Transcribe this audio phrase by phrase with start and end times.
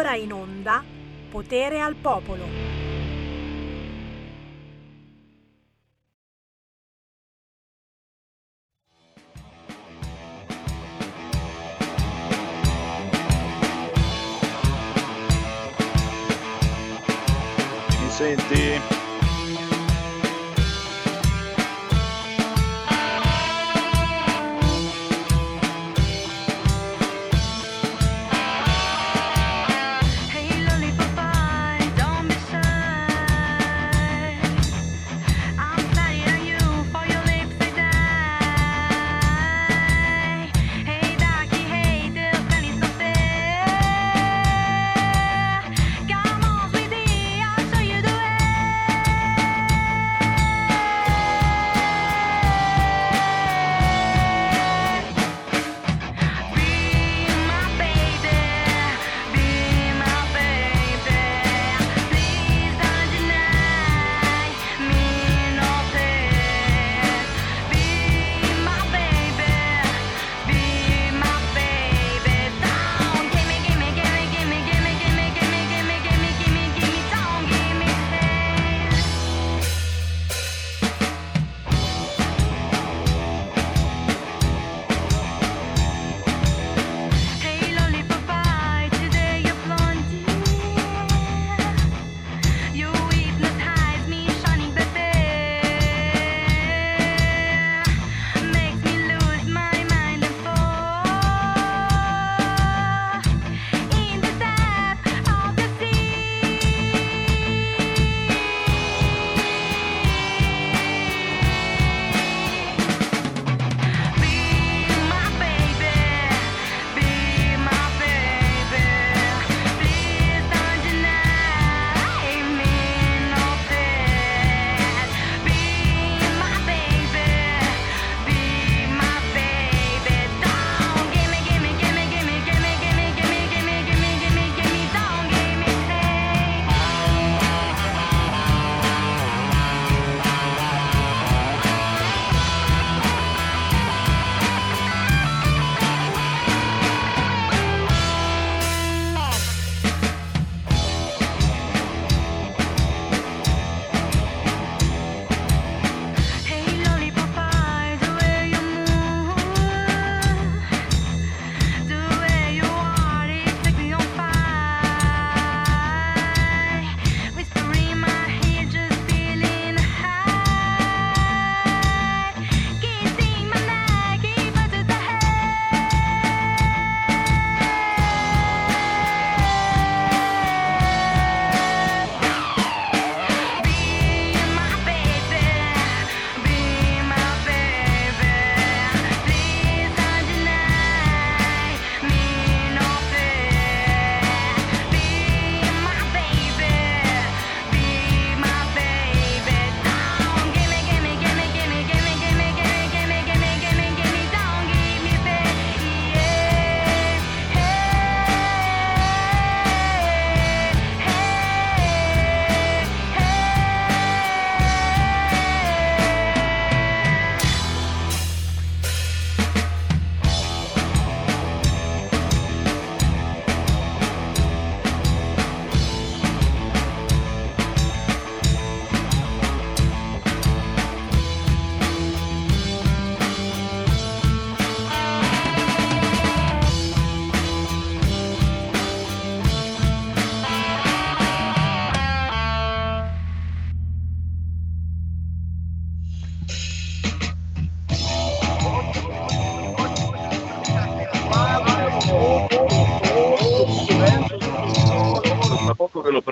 [0.00, 0.82] Ora in onda
[1.30, 2.46] Potere al Popolo.
[18.08, 18.99] Senti?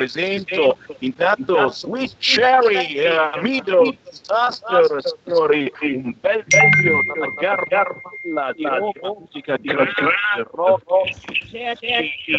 [0.08, 8.66] presento intanto Sweet Cherry uh, Middle Disaster Story, un bel video dalla Garbarella di
[9.02, 9.68] musica di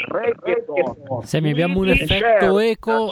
[0.08, 1.22] reggaeton.
[1.24, 3.12] Se mi abbiamo un effetto eco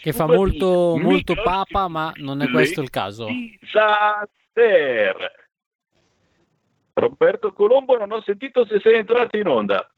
[0.00, 3.26] che fa molto, molto papa, ma non è questo il caso.
[6.96, 9.88] Roberto Colombo non ho sentito se sei entrato in onda.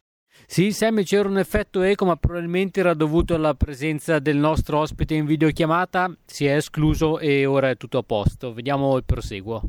[0.45, 5.15] Sì, Sammy, c'era un effetto eco, ma probabilmente era dovuto alla presenza del nostro ospite
[5.15, 6.15] in videochiamata.
[6.25, 8.53] Si è escluso e ora è tutto a posto.
[8.53, 9.63] Vediamo il proseguo.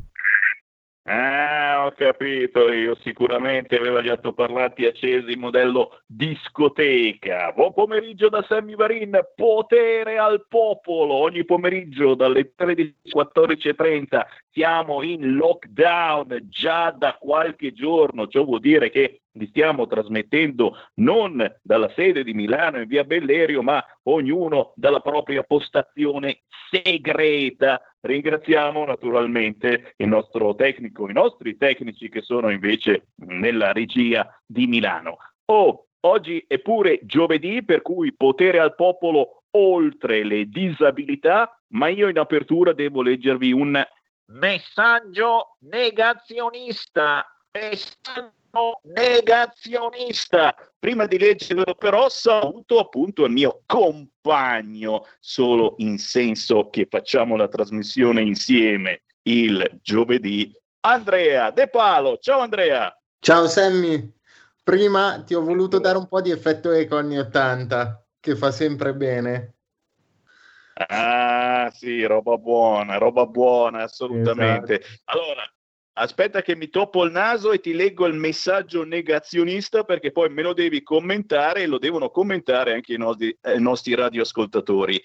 [1.10, 7.50] Ah, ho capito io, sicuramente avevo già parlati accesi in modello discoteca.
[7.52, 14.22] Buon pomeriggio da Sammy Varin, potere al popolo, ogni pomeriggio dalle 13.14.30
[14.58, 21.40] siamo in lockdown già da qualche giorno, ciò vuol dire che li stiamo trasmettendo non
[21.62, 26.40] dalla sede di Milano in via Bellerio, ma ognuno dalla propria postazione
[26.72, 27.80] segreta.
[28.00, 35.18] Ringraziamo naturalmente il nostro tecnico, i nostri tecnici che sono invece nella regia di Milano.
[35.44, 42.08] Oh, oggi è pure giovedì, per cui potere al popolo oltre le disabilità, ma io
[42.08, 43.80] in apertura devo leggervi un
[44.28, 47.24] messaggio negazionista.
[47.52, 50.54] Messaggio negazionista.
[50.78, 57.48] Prima di leggerlo però saluto appunto il mio compagno, solo in senso che facciamo la
[57.48, 62.18] trasmissione insieme il giovedì, Andrea De Palo.
[62.18, 62.96] Ciao Andrea.
[63.20, 64.10] Ciao Sammy,
[64.62, 68.94] prima ti ho voluto dare un po' di effetto eco anni 80, che fa sempre
[68.94, 69.57] bene.
[70.86, 74.80] Ah sì, roba buona, roba buona, assolutamente.
[74.80, 75.18] Esatto.
[75.18, 75.52] Allora,
[75.94, 80.42] aspetta che mi toppo il naso e ti leggo il messaggio negazionista perché poi me
[80.42, 85.02] lo devi commentare e lo devono commentare anche i nostri, eh, i nostri radioascoltatori.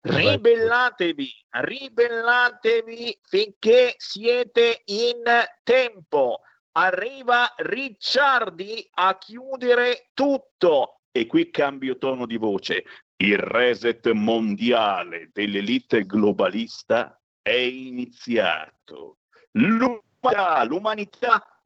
[0.00, 5.22] Ribellatevi, ribellatevi finché siete in
[5.62, 6.40] tempo.
[6.72, 11.02] Arriva Ricciardi a chiudere tutto.
[11.12, 12.84] E qui cambio tono di voce.
[13.22, 19.18] Il reset mondiale dell'elite globalista è iniziato.
[19.52, 21.62] L'umanità, l'umanità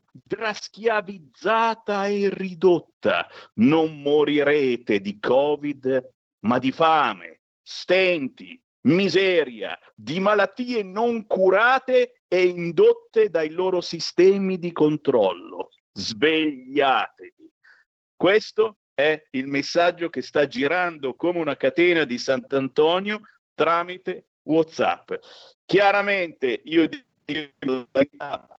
[0.52, 3.26] schiavizzata e ridotta.
[3.54, 6.06] Non morirete di Covid,
[6.40, 14.72] ma di fame, stenti, miseria, di malattie non curate e indotte dai loro sistemi di
[14.72, 15.70] controllo.
[15.94, 17.50] Svegliatevi.
[18.14, 23.20] Questo è il messaggio che sta girando come una catena di Sant'Antonio
[23.54, 25.12] tramite WhatsApp.
[25.66, 27.88] Chiaramente io dico,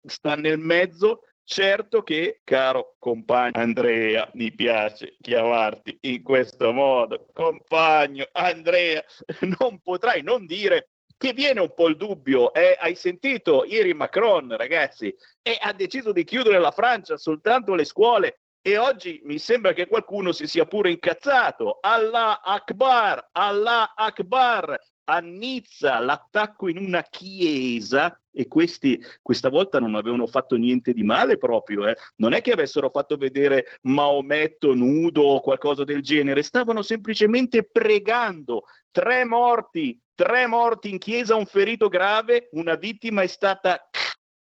[0.06, 8.28] sta nel mezzo, certo che, caro compagno Andrea, mi piace chiamarti in questo modo, compagno
[8.34, 9.04] Andrea,
[9.60, 14.56] non potrai non dire che viene un po' il dubbio, eh, hai sentito ieri Macron,
[14.56, 15.12] ragazzi,
[15.42, 19.88] e ha deciso di chiudere la Francia soltanto le scuole e oggi mi sembra che
[19.88, 21.78] qualcuno si sia pure incazzato.
[21.80, 24.78] Allah Akbar, Allah Akbar.
[25.06, 31.04] A Nizza l'attacco in una chiesa e questi questa volta non avevano fatto niente di
[31.04, 31.96] male proprio, eh.
[32.18, 38.66] non è che avessero fatto vedere Maometto nudo o qualcosa del genere, stavano semplicemente pregando.
[38.92, 43.88] Tre morti, tre morti in chiesa, un ferito grave, una vittima è stata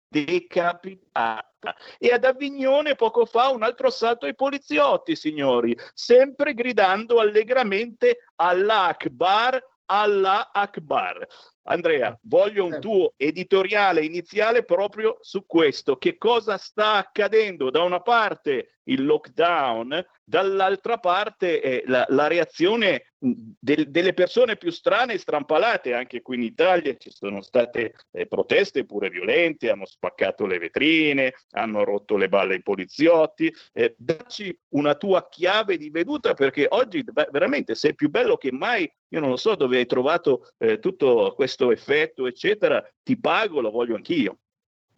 [0.07, 1.50] decapitata.
[1.99, 8.87] E ad Avignone poco fa un altro assalto ai poliziotti, signori, sempre gridando allegramente Allah
[8.87, 11.27] Akbar, Allah Akbar.
[11.65, 15.97] Andrea, voglio un tuo editoriale iniziale proprio su questo.
[15.97, 17.71] Che cosa sta accadendo?
[17.71, 24.71] Da una parte il lockdown, dall'altra parte eh, la, la reazione del- delle persone più
[24.71, 25.93] strane e strampalate.
[25.93, 31.35] Anche qui in Italia ci sono state eh, proteste pure violente, hanno spaccato le vetrine,
[31.51, 33.53] hanno rotto le balle ai poliziotti.
[33.73, 38.51] Eh, dacci una tua chiave di veduta perché oggi beh, veramente sei più bello che
[38.51, 38.91] mai.
[39.13, 42.83] Io non lo so dove hai trovato eh, tutto questo effetto, eccetera.
[43.03, 44.39] Ti pago, lo voglio anch'io.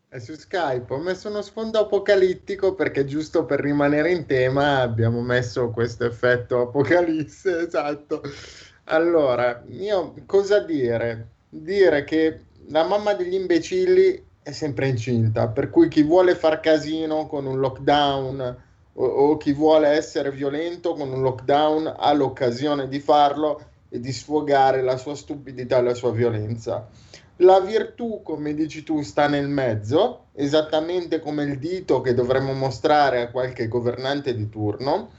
[0.09, 5.23] È su Skype, ho messo uno sfondo apocalittico perché giusto per rimanere in tema abbiamo
[5.23, 8.21] messo questo effetto apocalisse, esatto.
[8.85, 11.29] Allora, io cosa dire?
[11.49, 17.27] Dire che la mamma degli imbecilli è sempre incinta, per cui chi vuole far casino
[17.27, 18.57] con un lockdown
[18.95, 24.11] o, o chi vuole essere violento con un lockdown ha l'occasione di farlo e di
[24.11, 26.89] sfogare la sua stupidità e la sua violenza.
[27.37, 33.21] La virtù, come dici tu, sta nel mezzo, esattamente come il dito che dovremmo mostrare
[33.21, 35.11] a qualche governante di turno.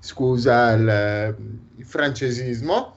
[0.00, 1.36] Scusa il,
[1.76, 2.94] il francesismo.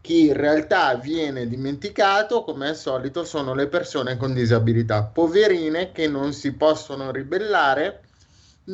[0.00, 6.06] Chi in realtà viene dimenticato, come al solito, sono le persone con disabilità, poverine che
[6.06, 8.02] non si possono ribellare,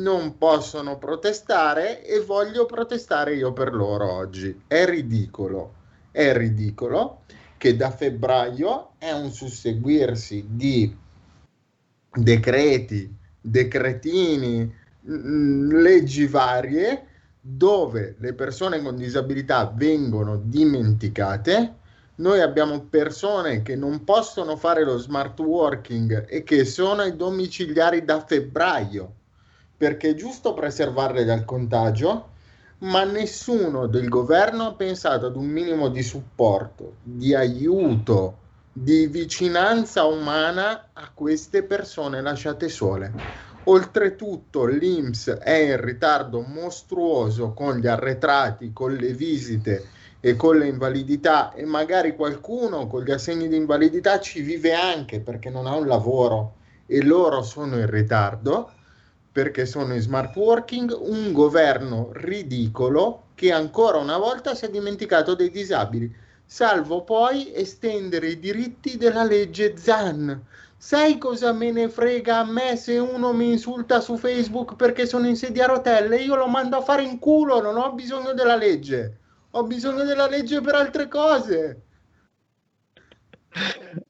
[0.01, 4.63] non possono protestare e voglio protestare io per loro oggi.
[4.67, 5.73] È ridicolo,
[6.11, 7.23] è ridicolo
[7.57, 10.95] che da febbraio è un susseguirsi di
[12.11, 17.07] decreti, decretini, mh, leggi varie
[17.39, 21.75] dove le persone con disabilità vengono dimenticate,
[22.19, 28.03] Noi abbiamo persone che non possono fare lo smart working e che sono ai domiciliari
[28.03, 29.16] da febbraio,
[29.77, 32.29] perché è giusto preservarle dal contagio,
[32.79, 38.39] ma nessuno del governo ha pensato ad un minimo di supporto, di aiuto,
[38.71, 43.11] di vicinanza umana a queste persone lasciate sole.
[43.65, 49.87] Oltretutto l'INPS è in ritardo mostruoso con gli arretrati, con le visite
[50.19, 55.19] e con le invalidità e magari qualcuno con gli assegni di invalidità ci vive anche
[55.19, 56.55] perché non ha un lavoro
[56.85, 58.71] e loro sono in ritardo
[59.37, 65.35] perché sono in smart working, un governo ridicolo che ancora una volta si è dimenticato
[65.35, 66.11] dei disabili,
[66.43, 70.43] salvo poi estendere i diritti della legge ZAN.
[70.75, 75.27] Sai cosa me ne frega a me se uno mi insulta su Facebook perché sono
[75.27, 76.17] in sedia a rotelle?
[76.17, 79.19] Io lo mando a fare in culo, non ho bisogno della legge.
[79.51, 81.81] Ho bisogno della legge per altre cose.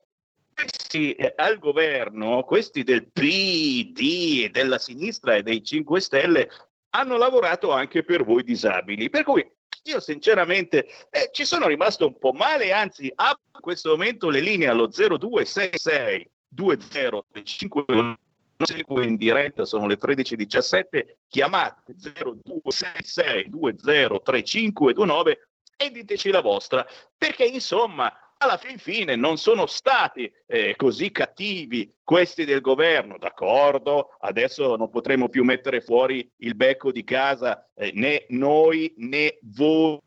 [0.61, 6.49] questi eh, al governo, questi del PD e della sinistra e dei 5 Stelle,
[6.91, 9.09] hanno lavorato anche per voi disabili.
[9.09, 9.47] Per cui
[9.83, 14.41] io sinceramente eh, ci sono rimasto un po' male, anzi apro in questo momento le
[14.41, 18.17] linee allo 0266 2035
[18.57, 25.47] segue in diretta, sono le 13.17, chiamate 0266 203529
[25.77, 26.85] e diteci la vostra,
[27.17, 34.15] perché insomma alla fin fine non sono stati eh, così cattivi questi del governo, d'accordo,
[34.21, 39.99] adesso non potremo più mettere fuori il becco di casa eh, né noi né voi,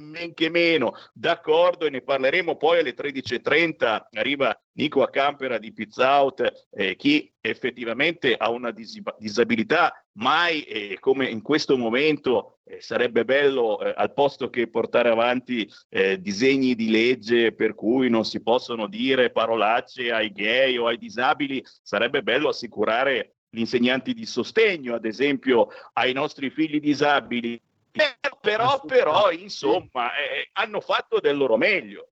[0.00, 5.72] men che meno, d'accordo e ne parleremo poi alle 13.30, arriva Nico a Campera di
[5.72, 12.58] Pizza Out, eh, chi effettivamente ha una disib- disabilità, mai eh, come in questo momento
[12.64, 18.08] eh, sarebbe bello eh, al posto che portare avanti eh, disegni di legge per cui
[18.08, 24.12] non si possono dire parolacce ai gay o ai disabili, sarebbe bello assicurare gli insegnanti
[24.12, 27.60] di sostegno, ad esempio, ai nostri figli disabili.
[27.90, 32.10] Però, però, però insomma, eh, hanno fatto del loro meglio.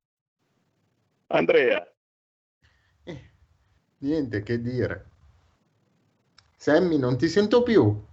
[1.28, 1.86] Andrea.
[3.04, 3.32] Eh,
[4.00, 5.10] niente che dire.
[6.56, 8.04] Sammy, non ti sento più.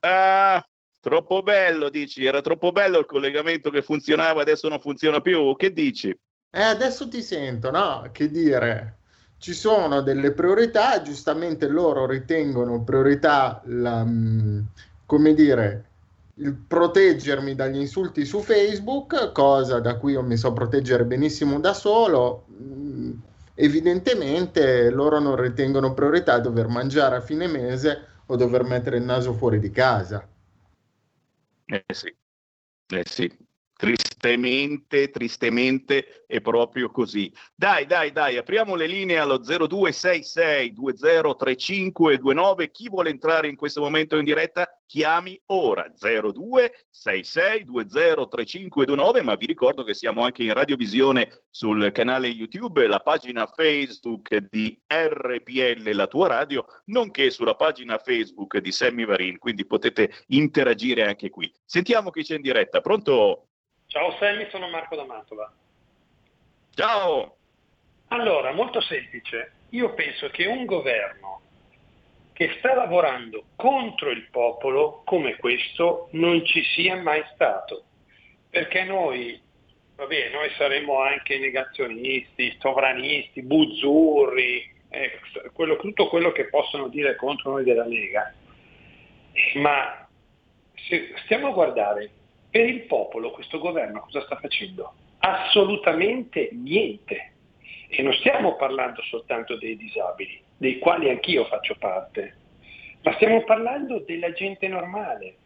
[0.00, 0.64] Ah,
[1.00, 2.24] troppo bello, dici?
[2.24, 5.54] Era troppo bello il collegamento che funzionava, adesso non funziona più.
[5.56, 6.08] Che dici?
[6.08, 8.08] Eh, adesso ti sento, no?
[8.12, 9.00] Che dire?
[9.38, 14.60] Ci sono delle priorità, giustamente loro ritengono priorità, la, mm,
[15.04, 15.84] come dire,
[16.36, 21.74] il proteggermi dagli insulti su Facebook, cosa da cui io mi so proteggere benissimo da
[21.74, 22.46] solo.
[22.50, 23.12] Mm,
[23.58, 29.32] Evidentemente loro non ritengono priorità dover mangiare a fine mese o dover mettere il naso
[29.32, 30.28] fuori di casa.
[31.64, 32.14] Eh sì,
[32.88, 33.45] eh sì.
[33.78, 37.30] Tristemente, tristemente è proprio così.
[37.54, 42.70] Dai, dai, dai, apriamo le linee allo 0266 203529.
[42.70, 49.20] Chi vuole entrare in questo momento in diretta, chiami ora 0266 203529.
[49.20, 54.80] Ma vi ricordo che siamo anche in radiovisione sul canale YouTube, la pagina Facebook di
[54.86, 59.36] RPL, la tua radio, nonché sulla pagina Facebook di Sammy Varin.
[59.36, 61.52] Quindi potete interagire anche qui.
[61.62, 62.80] Sentiamo chi c'è in diretta.
[62.80, 63.48] Pronto?
[63.88, 65.50] Ciao Sammy, sono Marco da Mantova.
[66.74, 67.36] Ciao!
[68.08, 69.52] Allora, molto semplice.
[69.70, 71.40] Io penso che un governo
[72.32, 77.84] che sta lavorando contro il popolo come questo non ci sia mai stato.
[78.50, 79.40] Perché noi,
[79.94, 85.20] vabbè, noi saremo anche negazionisti, sovranisti, buzzurri, eh,
[85.52, 88.34] quello- tutto quello che possono dire contro noi della Lega.
[89.54, 90.06] Ma
[90.74, 92.10] se stiamo a guardare,
[92.56, 94.94] per il popolo questo governo cosa sta facendo?
[95.18, 97.32] Assolutamente niente.
[97.86, 102.34] E non stiamo parlando soltanto dei disabili, dei quali anch'io faccio parte,
[103.02, 105.36] ma stiamo parlando della gente normale.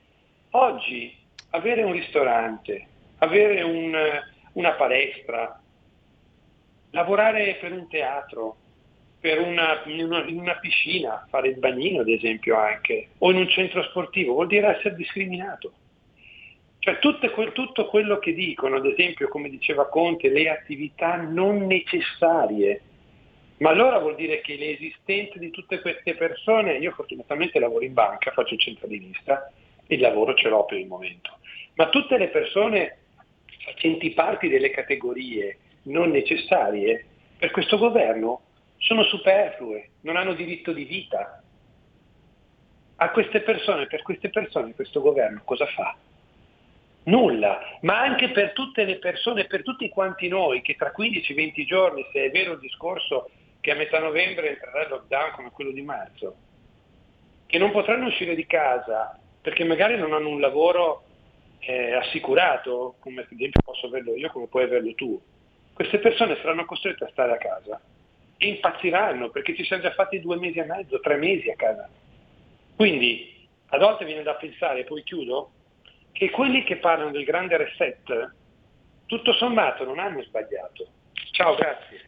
[0.50, 1.12] Oggi
[1.50, 2.86] avere un ristorante,
[3.18, 3.92] avere un,
[4.52, 5.60] una palestra,
[6.90, 8.56] lavorare per un teatro,
[9.18, 13.36] per una, in, una, in una piscina, fare il bagnino ad esempio anche, o in
[13.38, 15.72] un centro sportivo, vuol dire essere discriminato.
[16.80, 21.66] Cioè tutto, quel- tutto quello che dicono, ad esempio come diceva Conte, le attività non
[21.66, 22.80] necessarie,
[23.58, 28.30] ma allora vuol dire che l'esistenza di tutte queste persone, io fortunatamente lavoro in banca,
[28.30, 29.52] faccio il centralinista,
[29.88, 31.38] il lavoro ce l'ho per il momento,
[31.75, 32.96] ma tutte le persone
[33.62, 37.04] facenti parte delle categorie non necessarie,
[37.37, 38.40] per questo governo
[38.78, 41.42] sono superflue, non hanno diritto di vita.
[42.96, 45.94] A queste persone, per queste persone questo governo cosa fa?
[47.10, 52.06] Nulla, ma anche per tutte le persone, per tutti quanti noi che tra 15-20 giorni,
[52.12, 55.82] se è vero il discorso che a metà novembre entrerà il lockdown come quello di
[55.82, 56.36] marzo,
[57.46, 61.02] che non potranno uscire di casa perché magari non hanno un lavoro
[61.58, 65.20] eh, assicurato, come ad esempio posso averlo io, come puoi averlo tu.
[65.72, 67.80] Queste persone saranno costrette a stare a casa
[68.36, 71.88] e impazziranno perché ci siamo già fatti due mesi e mezzo, tre mesi a casa.
[72.76, 75.50] Quindi a volte viene da pensare, poi chiudo,
[76.12, 78.34] che quelli che parlano del grande reset,
[79.06, 80.86] tutto sommato non hanno sbagliato.
[81.32, 82.04] Ciao, grazie.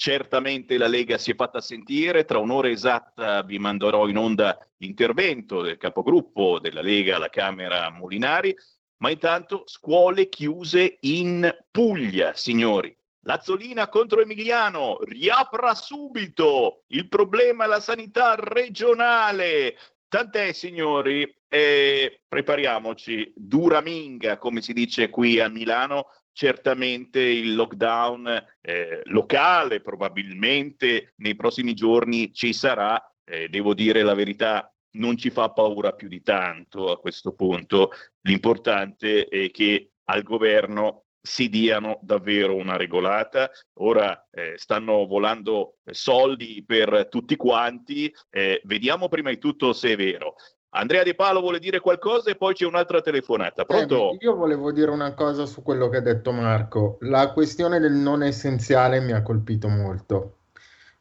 [0.03, 5.62] Certamente la Lega si è fatta sentire, tra un'ora esatta vi manderò in onda l'intervento
[5.62, 8.51] del capogruppo della Lega alla Camera Molinari,
[8.98, 12.98] ma intanto scuole chiuse in Puglia, signori.
[13.25, 19.77] Lazzolina contro Emiliano, riapra subito, il problema è la sanità regionale.
[20.08, 28.45] Tant'è, signori, eh, prepariamoci, dura minga, come si dice qui a Milano, certamente il lockdown
[28.61, 35.29] eh, locale probabilmente nei prossimi giorni ci sarà, eh, devo dire la verità, non ci
[35.29, 41.99] fa paura più di tanto a questo punto, l'importante è che al governo si diano
[42.01, 43.49] davvero una regolata.
[43.79, 49.95] Ora eh, stanno volando soldi per tutti quanti, eh, vediamo prima di tutto se è
[49.95, 50.36] vero.
[50.73, 53.65] Andrea De Palo vuole dire qualcosa e poi c'è un'altra telefonata.
[53.65, 54.12] Pronto?
[54.12, 56.97] Eh, io volevo dire una cosa su quello che ha detto Marco.
[57.01, 60.38] La questione del non essenziale mi ha colpito molto.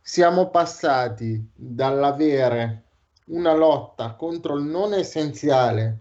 [0.02, 2.82] Siamo passati dall'avere
[3.26, 6.00] una lotta contro il non essenziale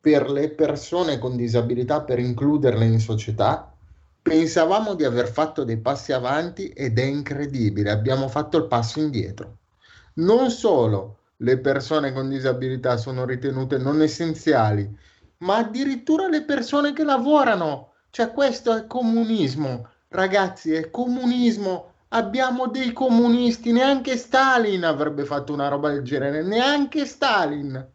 [0.00, 3.74] per le persone con disabilità per includerle in società.
[4.22, 9.56] Pensavamo di aver fatto dei passi avanti ed è incredibile, abbiamo fatto il passo indietro.
[10.14, 14.88] Non solo le persone con disabilità sono ritenute non essenziali,
[15.38, 17.94] ma addirittura le persone che lavorano.
[18.10, 19.88] Cioè questo è comunismo.
[20.08, 21.92] Ragazzi, è comunismo.
[22.08, 27.88] Abbiamo dei comunisti, neanche Stalin avrebbe fatto una roba del genere, neanche Stalin.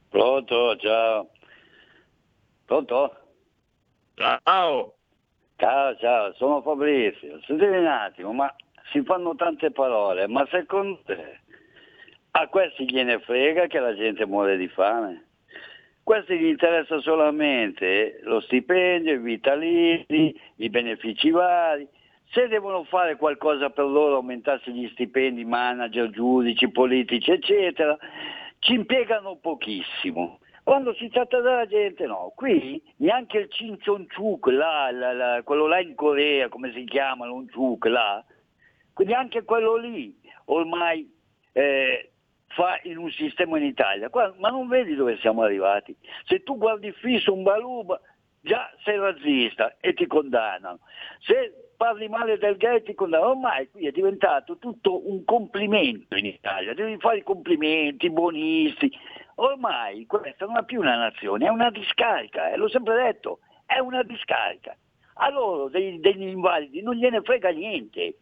[0.09, 1.31] Pronto, ciao.
[2.65, 3.26] Pronto?
[4.17, 4.95] Ciao!
[5.57, 7.39] Ciao, ciao, sono Fabrizio.
[7.45, 8.55] Sentite un attimo, ma
[8.91, 11.41] si fanno tante parole, ma secondo te
[12.31, 15.27] a questi gliene frega che la gente muore di fame?
[16.03, 21.87] Questi gli interessa solamente lo stipendio, i vitalizi, i benefici vari.
[22.31, 27.97] Se devono fare qualcosa per loro, aumentarsi gli stipendi, manager, giudici, politici, eccetera,
[28.61, 30.39] ci impiegano pochissimo.
[30.67, 36.73] Quando si tratta della gente no, qui neanche il là, quello là in Corea, come
[36.73, 38.25] si chiama, l'Onchuk là,
[38.93, 40.13] quindi anche quello lì
[40.47, 41.09] ormai
[41.53, 42.11] eh,
[42.49, 44.09] fa in un sistema in Italia.
[44.09, 45.97] Qua- ma non vedi dove siamo arrivati?
[46.25, 48.01] Se tu guardi fisso un baluba,
[48.41, 50.81] già sei razzista e ti condannano.
[51.21, 53.31] Se parli male del gay ti condannano.
[53.31, 58.91] Ormai qui è diventato tutto un complimento in Italia, devi fare i complimenti, buonisti.
[59.37, 63.79] Ormai questa non è più una nazione, è una discarica, eh, l'ho sempre detto, è
[63.79, 64.77] una discarica.
[65.19, 68.17] A loro dei- degli invalidi non gliene frega niente.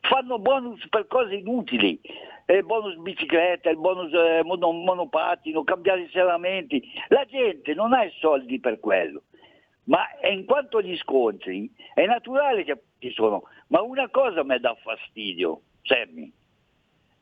[0.00, 2.00] fanno bonus per cose inutili,
[2.46, 8.04] eh, bonus bicicletta, il bonus eh, mono- monopattino, cambiare i serramenti, la gente non ha
[8.04, 9.22] i soldi per quello.
[9.84, 14.74] Ma in quanto agli scontri, è naturale che ci sono, ma una cosa mi dà
[14.74, 16.32] fastidio, Sammy,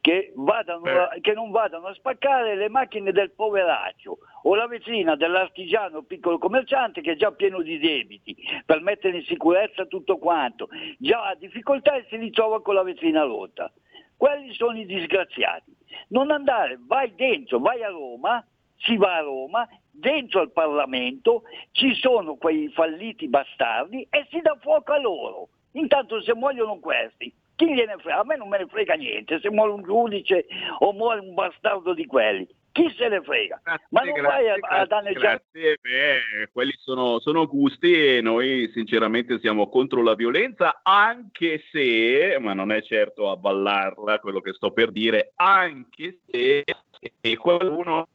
[0.04, 1.20] che, vadano, Eh.
[1.22, 7.00] che non vadano a spaccare le macchine del poveraccio o la vetrina dell'artigiano piccolo commerciante
[7.00, 8.36] che è già pieno di debiti
[8.66, 13.22] per mettere in sicurezza tutto quanto, già ha difficoltà e si ritrova con la vetrina
[13.22, 13.72] rotta.
[14.14, 15.74] Quelli sono i disgraziati.
[16.08, 21.94] Non andare, vai dentro, vai a Roma, si va a Roma, dentro al Parlamento ci
[21.94, 25.48] sono quei falliti bastardi e si dà fuoco a loro.
[25.72, 28.20] Intanto se muoiono questi, chi gliene frega?
[28.20, 30.46] A me non me ne frega niente, se muore un giudice
[30.78, 33.60] o muore un bastardo di quelli, chi se ne frega?
[33.90, 35.78] Ma non vai a, a danneggiare grazie.
[35.80, 42.52] Beh, quelli sono, sono gusti e noi sinceramente siamo contro la violenza, anche se, ma
[42.52, 46.64] non è certo a ballarla quello che sto per dire, anche se
[47.36, 48.08] qualcuno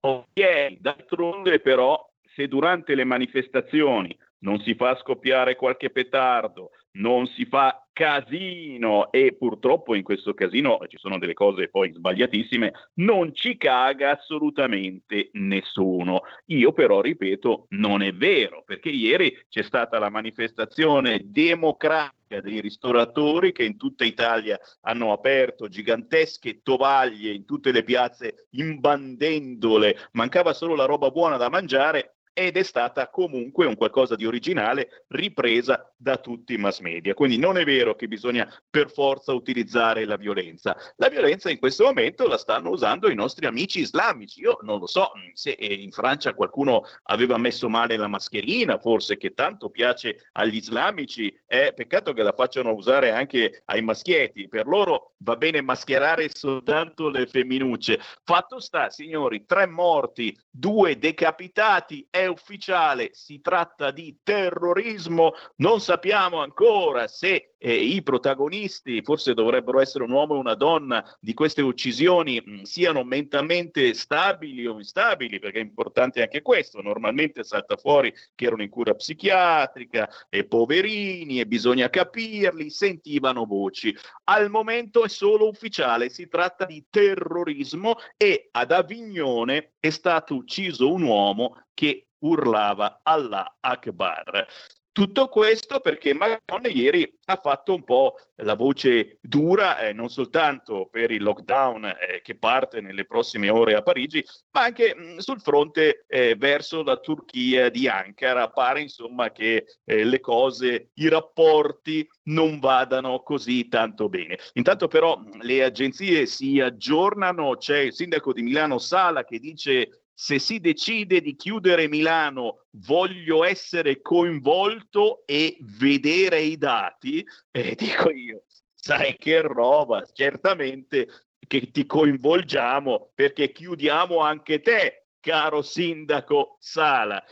[0.00, 7.44] ok, d'altronde però se durante le manifestazioni non si fa scoppiare qualche petardo, non si
[7.46, 13.56] fa casino e purtroppo in questo casino ci sono delle cose poi sbagliatissime, non ci
[13.56, 16.22] caga assolutamente nessuno.
[16.46, 23.52] Io però ripeto, non è vero, perché ieri c'è stata la manifestazione democratica dei ristoratori
[23.52, 30.74] che in tutta Italia hanno aperto gigantesche tovaglie in tutte le piazze imbandendole, mancava solo
[30.74, 36.18] la roba buona da mangiare ed è stata comunque un qualcosa di originale ripresa da
[36.18, 37.14] tutti i mass media.
[37.14, 40.76] Quindi non è vero che bisogna per forza utilizzare la violenza.
[40.96, 44.40] La violenza in questo momento la stanno usando i nostri amici islamici.
[44.40, 49.16] Io non lo so se eh, in Francia qualcuno aveva messo male la mascherina, forse
[49.16, 54.46] che tanto piace agli islamici, è peccato che la facciano usare anche ai maschietti.
[54.46, 58.00] Per loro va bene mascherare soltanto le femminucce.
[58.24, 66.40] Fatto sta, signori, tre morti, due decapitati, è ufficiale, si tratta di terrorismo, non sappiamo
[66.40, 71.62] ancora se eh, i protagonisti, forse dovrebbero essere un uomo e una donna, di queste
[71.62, 78.12] uccisioni mh, siano mentalmente stabili o instabili, perché è importante anche questo, normalmente salta fuori
[78.34, 83.96] che erano in cura psichiatrica e poverini e bisogna capirli, sentivano voci.
[84.24, 90.92] Al momento è solo ufficiale, si tratta di terrorismo e ad Avignone è stato ucciso
[90.92, 94.46] un uomo che urlava Allah Akbar.
[94.96, 100.88] Tutto questo perché Macron ieri ha fatto un po' la voce dura, eh, non soltanto
[100.90, 105.42] per il lockdown eh, che parte nelle prossime ore a Parigi, ma anche mh, sul
[105.42, 108.48] fronte eh, verso la Turchia di Ankara.
[108.48, 114.38] Pare insomma che eh, le cose, i rapporti non vadano così tanto bene.
[114.54, 120.05] Intanto però mh, le agenzie si aggiornano, c'è il sindaco di Milano Sala che dice
[120.18, 128.10] se si decide di chiudere Milano, voglio essere coinvolto e vedere i dati, e dico
[128.10, 131.06] io, sai che roba, certamente
[131.46, 137.22] che ti coinvolgiamo perché chiudiamo anche te, caro sindaco Sala.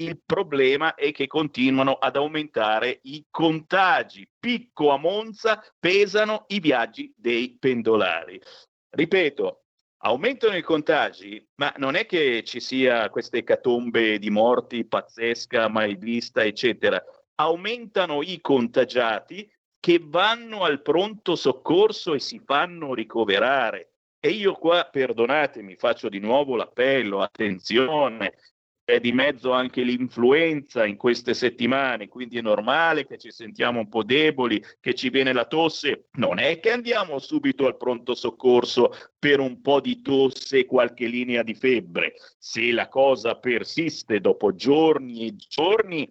[0.00, 4.28] Il problema è che continuano ad aumentare i contagi.
[4.38, 8.40] Picco a Monza pesano i viaggi dei pendolari.
[8.90, 9.62] Ripeto,
[9.98, 15.96] aumentano i contagi, ma non è che ci sia questa ecatombe di morti pazzesca, mai
[15.96, 17.02] vista, eccetera.
[17.36, 23.92] Aumentano i contagiati che vanno al pronto soccorso e si fanno ricoverare.
[24.20, 28.34] E io qua, perdonatemi, faccio di nuovo l'appello, attenzione,
[28.88, 33.88] è di mezzo anche l'influenza in queste settimane, quindi è normale che ci sentiamo un
[33.90, 36.06] po' deboli, che ci viene la tosse.
[36.12, 41.06] Non è che andiamo subito al pronto soccorso per un po' di tosse e qualche
[41.06, 42.14] linea di febbre.
[42.38, 46.10] Se la cosa persiste dopo giorni e giorni,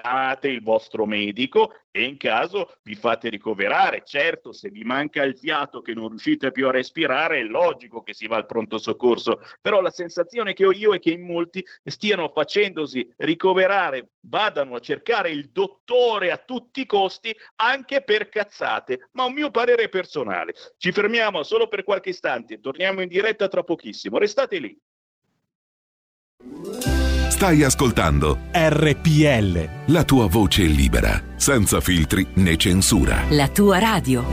[0.00, 4.02] chiamate il vostro medico e in caso vi fate ricoverare.
[4.06, 8.14] Certo, se vi manca il fiato che non riuscite più a respirare, è logico che
[8.14, 11.62] si va al pronto soccorso, però la sensazione che ho io è che in molti
[11.84, 19.08] stiano facendosi ricoverare, vadano a cercare il dottore a tutti i costi, anche per cazzate,
[19.12, 20.54] ma un mio parere personale.
[20.78, 24.16] Ci fermiamo solo per qualche istante, torniamo in diretta tra pochissimo.
[24.16, 24.80] Restate lì.
[27.42, 29.68] Stai ascoltando RPL.
[29.86, 33.24] la tua voce libera, senza filtri né censura.
[33.30, 34.24] La tua radio.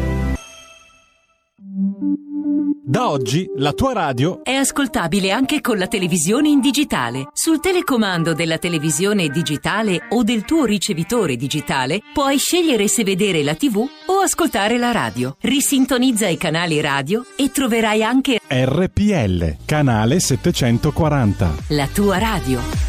[2.83, 7.29] Da Da oggi la tua radio È ascoltabile anche con la televisione in digitale.
[7.33, 13.55] Sul telecomando della televisione digitale o del tuo ricevitore digitale puoi scegliere se vedere la
[13.55, 15.35] TV o ascoltare la radio.
[15.41, 21.55] Risintonizza i canali radio e troverai anche RPL, canale 740.
[21.69, 22.88] la tua radio.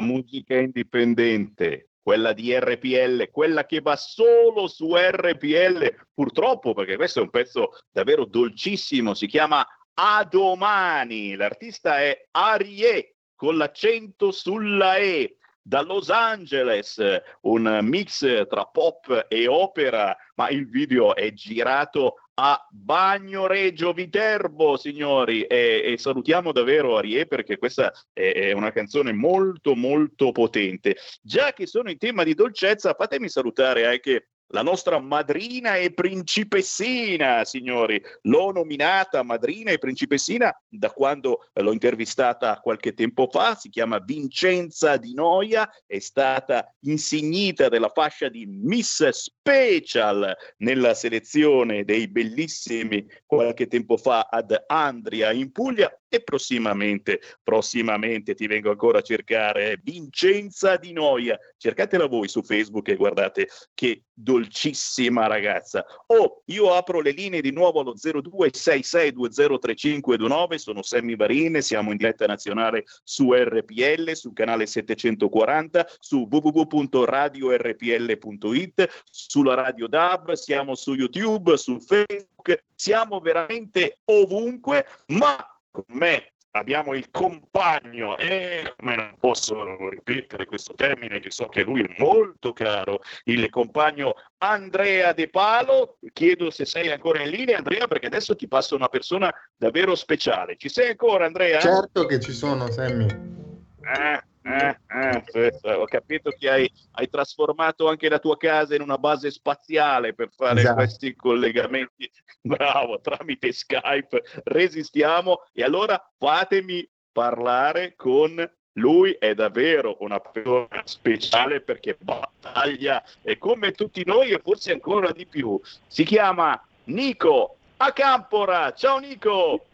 [0.00, 7.20] La musica indipendente, quella di RPL, quella che va solo su RPL, purtroppo perché questo
[7.20, 14.96] è un pezzo davvero dolcissimo, si chiama A domani, l'artista è Arie con l'accento sulla
[14.96, 15.36] E.
[15.62, 17.00] da Los Angeles,
[17.42, 25.42] un mix tra pop e opera, ma il video è girato a Bagnoregio Viterbo, signori,
[25.42, 30.96] e, e salutiamo davvero Arie perché questa è, è una canzone molto molto potente.
[31.20, 37.44] Già che sono in tema di dolcezza, fatemi salutare anche la nostra madrina e principessina,
[37.44, 38.00] signori.
[38.22, 43.54] L'ho nominata madrina e principessina da quando l'ho intervistata qualche tempo fa.
[43.54, 51.84] Si chiama Vincenza Di Noia, è stata insignita della fascia di Miss Special nella selezione
[51.84, 58.98] dei bellissimi qualche tempo fa ad Andria in Puglia e prossimamente, prossimamente ti vengo ancora
[58.98, 61.38] a cercare Vincenza Di Noia.
[61.56, 65.86] Cercatela voi su Facebook e guardate che dolcissima ragazza.
[66.06, 72.26] Oh, io apro le linee di nuovo allo 0266203529, sono Sammy Varin, siamo in diretta
[72.26, 81.78] nazionale su RPL, sul canale 740, su www.radiorpl.it, sulla Radio DAB, siamo su YouTube, su
[81.78, 90.46] Facebook, siamo veramente ovunque, ma con me abbiamo il compagno e come non posso ripetere
[90.46, 95.98] questo termine che so che a lui è molto caro, il compagno Andrea De Palo.
[96.12, 100.56] Chiedo se sei ancora in linea Andrea perché adesso ti passa una persona davvero speciale.
[100.56, 101.60] Ci sei ancora Andrea?
[101.60, 103.06] Certo che ci sono, Sammy.
[103.06, 108.74] Eh, eh, eh, sì, sì, ho capito che hai, hai trasformato anche la tua casa
[108.74, 110.76] in una base spaziale per fare Esatto.
[110.76, 112.10] questi collegamenti.
[112.40, 115.44] Bravo, tramite Skype resistiamo.
[115.52, 123.72] E allora fatemi parlare con lui, è davvero una persona speciale perché battaglia e come
[123.72, 125.60] tutti noi e forse ancora di più.
[125.86, 128.72] Si chiama Nico Acampora.
[128.72, 129.64] Ciao Nico!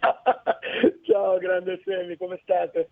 [1.04, 2.90] Ciao grande Semi, come state?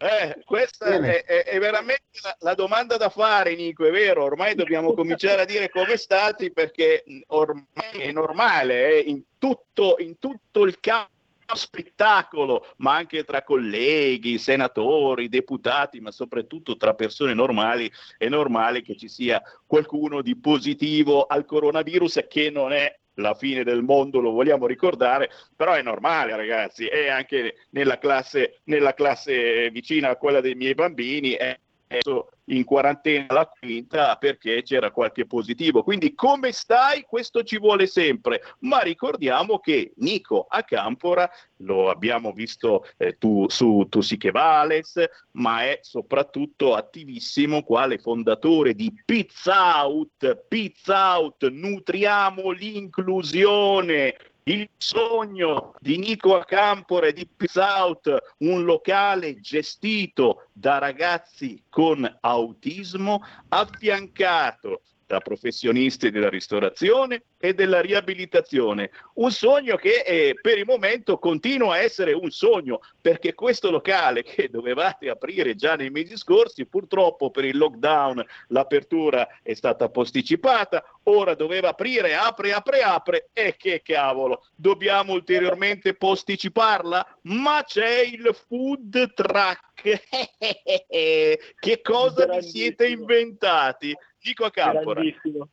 [0.00, 4.54] Eh, questa è, è- è veramente la, la domanda da fare, Nico, è vero, ormai
[4.54, 7.64] dobbiamo cominciare a dire come stati perché ormai
[7.98, 11.10] è normale, eh, in, tutto, in tutto il campo
[11.52, 18.96] spettacolo, ma anche tra colleghi, senatori, deputati, ma soprattutto tra persone normali, è normale che
[18.96, 24.30] ci sia qualcuno di positivo al coronavirus che non è la fine del mondo, lo
[24.30, 30.40] vogliamo ricordare, però è normale ragazzi, è anche nella classe, nella classe vicina a quella
[30.40, 35.82] dei miei bambini, è adesso in quarantena la quinta perché c'era qualche positivo.
[35.82, 37.02] Quindi come stai?
[37.02, 41.30] Questo ci vuole sempre, ma ricordiamo che Nico a Campora
[41.62, 47.98] lo abbiamo visto eh, tu, su Tu sì che vales, ma è soprattutto attivissimo quale
[47.98, 54.16] fondatore di Pizza Out, Pizza Out, nutriamo l'inclusione.
[54.48, 62.16] Il sogno di Nico Acampora e di Pizza Out, un locale gestito da ragazzi con
[62.22, 68.90] autismo, affiancato da professionisti della ristorazione e della riabilitazione.
[69.14, 74.22] Un sogno che eh, per il momento continua a essere un sogno, perché questo locale
[74.22, 80.84] che dovevate aprire già nei mesi scorsi, purtroppo per il lockdown l'apertura è stata posticipata,
[81.04, 87.18] ora doveva aprire, apre, apre, apre, e che cavolo, dobbiamo ulteriormente posticiparla?
[87.22, 89.66] Ma c'è il food truck.
[90.88, 93.96] che cosa vi siete inventati?
[94.20, 95.00] Dico a Campora.
[95.00, 95.48] Grandissimo.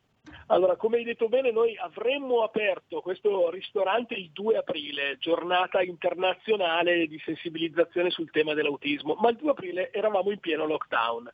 [0.47, 7.08] Allora, come hai detto bene, noi avremmo aperto questo ristorante il 2 aprile, giornata internazionale
[7.08, 11.32] di sensibilizzazione sul tema dell'autismo, ma il 2 aprile eravamo in pieno lockdown.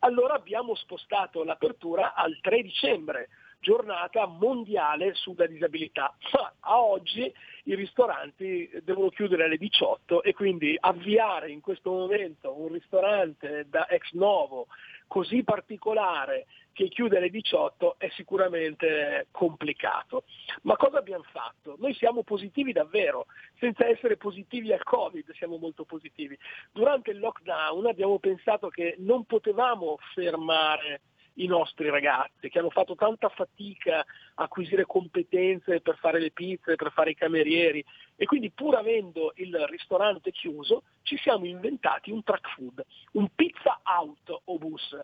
[0.00, 3.28] Allora abbiamo spostato l'apertura al 3 dicembre,
[3.60, 6.14] giornata mondiale sulla disabilità.
[6.60, 7.32] A oggi
[7.64, 13.86] i ristoranti devono chiudere alle 18 e quindi avviare in questo momento un ristorante da
[13.88, 14.66] ex novo
[15.12, 20.24] così particolare che chiude alle 18 è sicuramente complicato.
[20.62, 21.76] Ma cosa abbiamo fatto?
[21.78, 23.26] Noi siamo positivi davvero,
[23.58, 26.34] senza essere positivi al Covid, siamo molto positivi.
[26.72, 31.02] Durante il lockdown abbiamo pensato che non potevamo fermare
[31.34, 34.04] i nostri ragazzi che hanno fatto tanta fatica a
[34.44, 37.84] acquisire competenze per fare le pizze, per fare i camerieri
[38.16, 43.80] e quindi pur avendo il ristorante chiuso ci siamo inventati un track food, un pizza
[43.82, 44.96] autobus,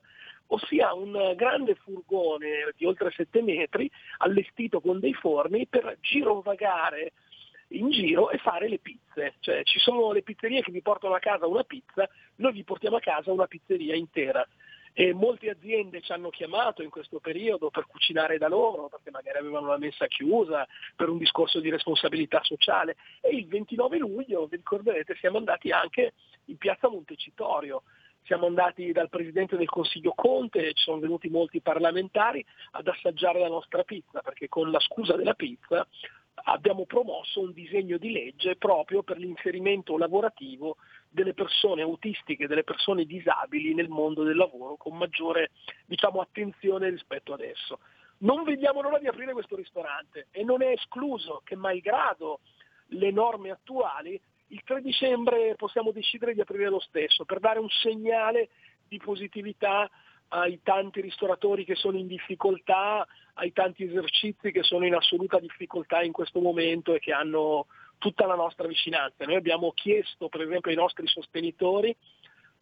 [0.47, 7.12] ossia un grande furgone di oltre 7 metri allestito con dei forni per girovagare
[7.72, 9.35] in giro e fare le pizze.
[9.41, 12.97] Cioè ci sono le pizzerie che vi portano a casa una pizza, noi vi portiamo
[12.97, 14.47] a casa una pizzeria intera.
[15.01, 19.38] E molte aziende ci hanno chiamato in questo periodo per cucinare da loro, perché magari
[19.38, 22.96] avevano la mensa chiusa, per un discorso di responsabilità sociale.
[23.20, 26.14] E il 29 luglio, vi ricorderete, siamo andati anche
[26.46, 27.84] in piazza Montecitorio
[28.24, 33.49] siamo andati dal Presidente del Consiglio Conte ci sono venuti molti parlamentari ad assaggiare la
[33.49, 35.86] nostra pizza, perché con la scusa della pizza
[36.44, 40.76] abbiamo promosso un disegno di legge proprio per l'inserimento lavorativo
[41.09, 45.50] delle persone autistiche, delle persone disabili nel mondo del lavoro con maggiore
[45.86, 47.78] diciamo, attenzione rispetto adesso.
[48.18, 52.40] Non vediamo l'ora di aprire questo ristorante e non è escluso che malgrado
[52.92, 57.68] le norme attuali il 3 dicembre possiamo decidere di aprire lo stesso per dare un
[57.68, 58.48] segnale
[58.88, 59.88] di positività
[60.28, 66.02] ai tanti ristoratori che sono in difficoltà, ai tanti esercizi che sono in assoluta difficoltà
[66.02, 67.66] in questo momento e che hanno
[67.99, 69.24] tutta la nostra vicinanza.
[69.24, 71.94] Noi abbiamo chiesto per esempio ai nostri sostenitori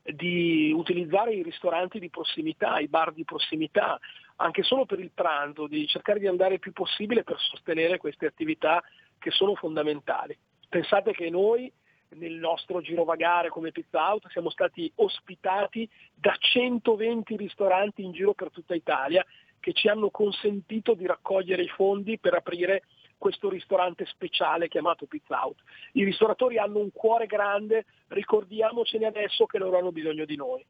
[0.03, 3.99] di utilizzare i ristoranti di prossimità, i bar di prossimità,
[4.37, 8.27] anche solo per il pranzo, di cercare di andare il più possibile per sostenere queste
[8.27, 8.83] attività
[9.19, 10.37] che sono fondamentali.
[10.69, 11.73] Pensate che noi
[12.11, 18.51] nel nostro girovagare come Pizza Out siamo stati ospitati da 120 ristoranti in giro per
[18.51, 19.25] tutta Italia
[19.59, 22.83] che ci hanno consentito di raccogliere i fondi per aprire
[23.19, 25.59] questo ristorante speciale chiamato Pizza Out.
[25.93, 30.65] I ristoratori hanno un cuore grande, ricordiamocene adesso che loro hanno bisogno di noi.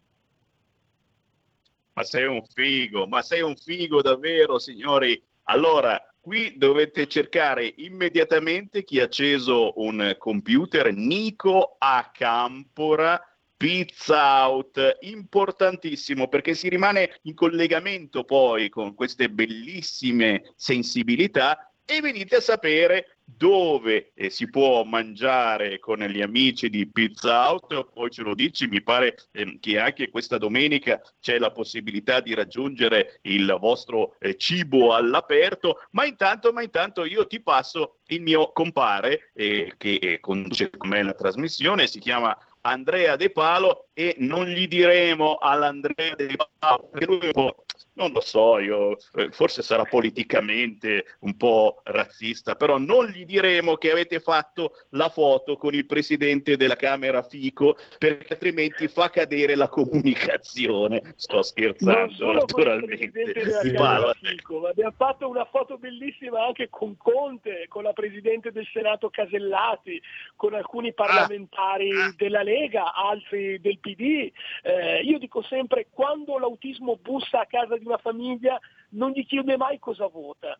[1.95, 5.21] Ma sei un figo, ma sei un figo davvero, signori.
[5.45, 13.21] Allora, qui dovete cercare immediatamente chi ha acceso un computer, Nico a Campora.
[13.57, 22.37] Pizza Out, importantissimo perché si rimane in collegamento poi con queste bellissime sensibilità e venite
[22.37, 28.23] a sapere dove eh, si può mangiare con gli amici di Pizza Out, poi ce
[28.23, 33.57] lo dici, mi pare ehm, che anche questa domenica c'è la possibilità di raggiungere il
[33.61, 39.75] vostro eh, cibo all'aperto, ma intanto, ma intanto io ti passo il mio compare eh,
[39.77, 44.67] che eh, conduce con me la trasmissione, si chiama Andrea De Palo e non gli
[44.67, 47.65] diremo all'Andrea De Palo perché lui è un po'
[47.97, 53.77] non lo so, io eh, forse sarà politicamente un po' razzista, però non gli diremo
[53.77, 59.55] che avete fatto la foto con il presidente della Camera Fico, perché altrimenti fa cadere
[59.55, 61.15] la comunicazione.
[61.17, 63.33] Sto scherzando, naturalmente.
[63.63, 63.75] Sì,
[64.21, 70.01] Fico, abbiamo fatto una foto bellissima anche con Conte, con la Presidente del Senato Casellati,
[70.35, 74.31] con alcuni parlamentari della Lega, altri del PD.
[74.63, 78.59] Eh, io dico sempre, quando l'autismo bussa a casa di una famiglia
[78.91, 80.59] non gli chiede mai cosa vota.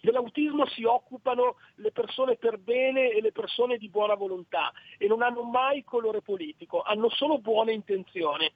[0.00, 5.22] Dell'autismo si occupano le persone per bene e le persone di buona volontà e non
[5.22, 8.52] hanno mai colore politico, hanno solo buone intenzioni.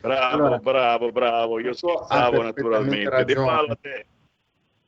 [0.00, 3.10] Bravo, Allora, bravo, bravo, io scherzavo perfettamente naturalmente.
[3.10, 4.06] Ragione.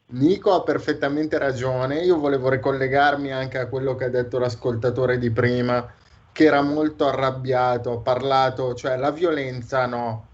[0.07, 5.31] Nico ha perfettamente ragione, io volevo ricollegarmi anche a quello che ha detto l'ascoltatore di
[5.31, 5.93] prima,
[6.33, 10.29] che era molto arrabbiato, ha parlato, cioè la violenza no.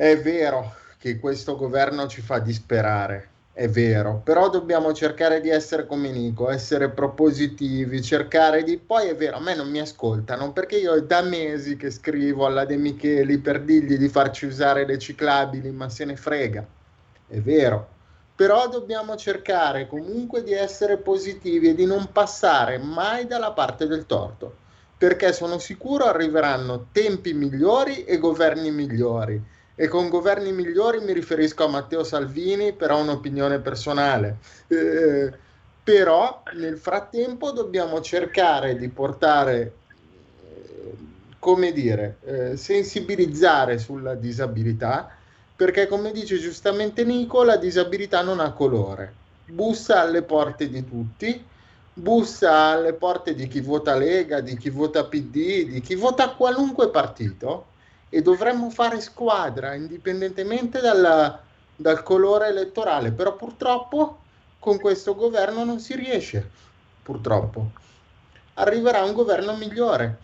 [0.00, 5.84] È vero che questo governo ci fa disperare, è vero, però dobbiamo cercare di essere
[5.84, 8.78] come Nico, essere propositivi, cercare di...
[8.78, 12.46] Poi è vero, a me non mi ascoltano perché io è da mesi che scrivo
[12.46, 16.66] alla De Micheli per dirgli di farci usare le ciclabili, ma se ne frega,
[17.26, 17.88] è vero
[18.34, 24.06] però dobbiamo cercare comunque di essere positivi e di non passare mai dalla parte del
[24.06, 24.56] torto,
[24.96, 29.58] perché sono sicuro arriveranno tempi migliori e governi migliori.
[29.80, 34.36] E con governi migliori mi riferisco a Matteo Salvini, però un'opinione personale.
[34.68, 35.32] Eh,
[35.82, 39.72] però nel frattempo dobbiamo cercare di portare,
[40.44, 40.92] eh,
[41.38, 45.14] come dire, eh, sensibilizzare sulla disabilità
[45.56, 49.14] perché come dice giustamente Nico, la disabilità non ha colore.
[49.46, 51.42] Bussa alle porte di tutti,
[51.94, 56.90] bussa alle porte di chi vota Lega, di chi vota PD, di chi vota qualunque
[56.90, 57.69] partito
[58.10, 61.40] e dovremmo fare squadra indipendentemente dalla-
[61.74, 64.18] dal colore elettorale, però purtroppo
[64.58, 66.50] con questo governo non si riesce,
[67.02, 67.70] purtroppo.
[68.54, 70.18] Arriverà un governo migliore.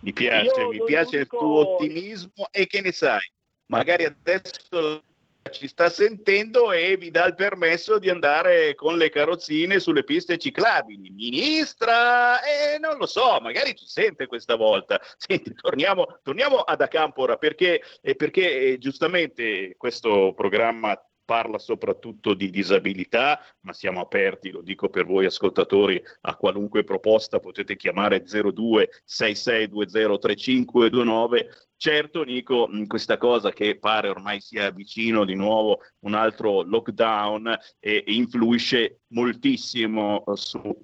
[0.00, 3.28] Mi piace, Io mi piace il dico- tuo ottimismo e che ne sai?
[3.66, 5.02] Magari adesso
[5.50, 10.38] ci sta sentendo e vi dà il permesso di andare con le carrozzine sulle piste
[10.38, 11.10] ciclabili.
[11.10, 15.00] Ministra, eh, non lo so, magari ci sente questa volta.
[15.16, 22.48] Senti, torniamo, torniamo ad Acampora perché, eh, perché eh, giustamente questo programma parla soprattutto di
[22.48, 28.88] disabilità, ma siamo aperti, lo dico per voi ascoltatori, a qualunque proposta potete chiamare 02
[29.04, 31.67] 6620 3529.
[31.80, 37.56] Certo, Nico, mh, questa cosa che pare ormai sia vicino di nuovo un altro lockdown
[37.78, 40.80] e influisce moltissimo eh, su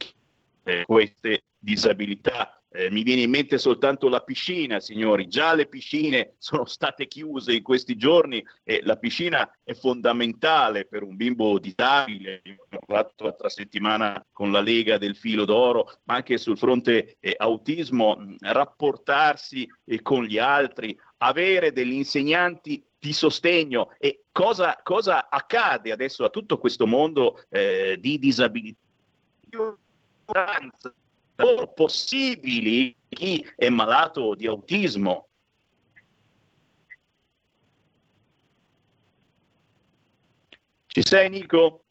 [0.63, 2.63] eh, queste disabilità.
[2.75, 5.29] Eh, mi viene in mente soltanto la piscina, signori.
[5.29, 11.05] Già le piscine sono state chiuse in questi giorni e la piscina è fondamentale per
[11.05, 12.43] un bimbo disabile.
[12.71, 17.35] Ho parlato l'altra settimana con la Lega del Filo d'Oro, ma anche sul fronte eh,
[17.39, 25.29] autismo, mh, rapportarsi eh, con gli altri, avere degli insegnanti di sostegno e cosa, cosa
[25.29, 28.79] accade adesso a tutto questo mondo eh, di disabilità
[31.75, 35.29] possibili chi è malato di autismo.
[40.87, 41.83] Ci sei Nico?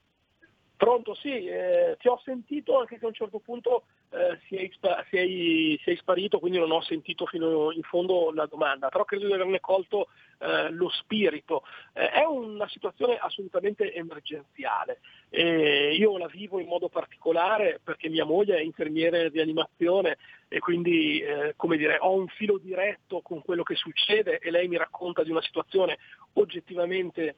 [0.77, 4.71] Pronto, sì, eh, ti ho sentito anche che a un certo punto eh, sei,
[5.09, 9.33] sei- sei sparito, quindi non ho sentito fino in fondo la domanda, però credo di
[9.33, 10.09] averne colto
[10.39, 11.63] eh, lo spirito.
[11.93, 14.99] Eh, è una situazione assolutamente emergenziale.
[15.29, 20.59] Eh, io la vivo in modo particolare perché mia moglie è infermiere di animazione e
[20.59, 25.23] quindi eh, dire, ho un filo diretto con quello che succede e lei mi racconta
[25.23, 25.97] di una situazione
[26.33, 27.35] oggettivamente eh,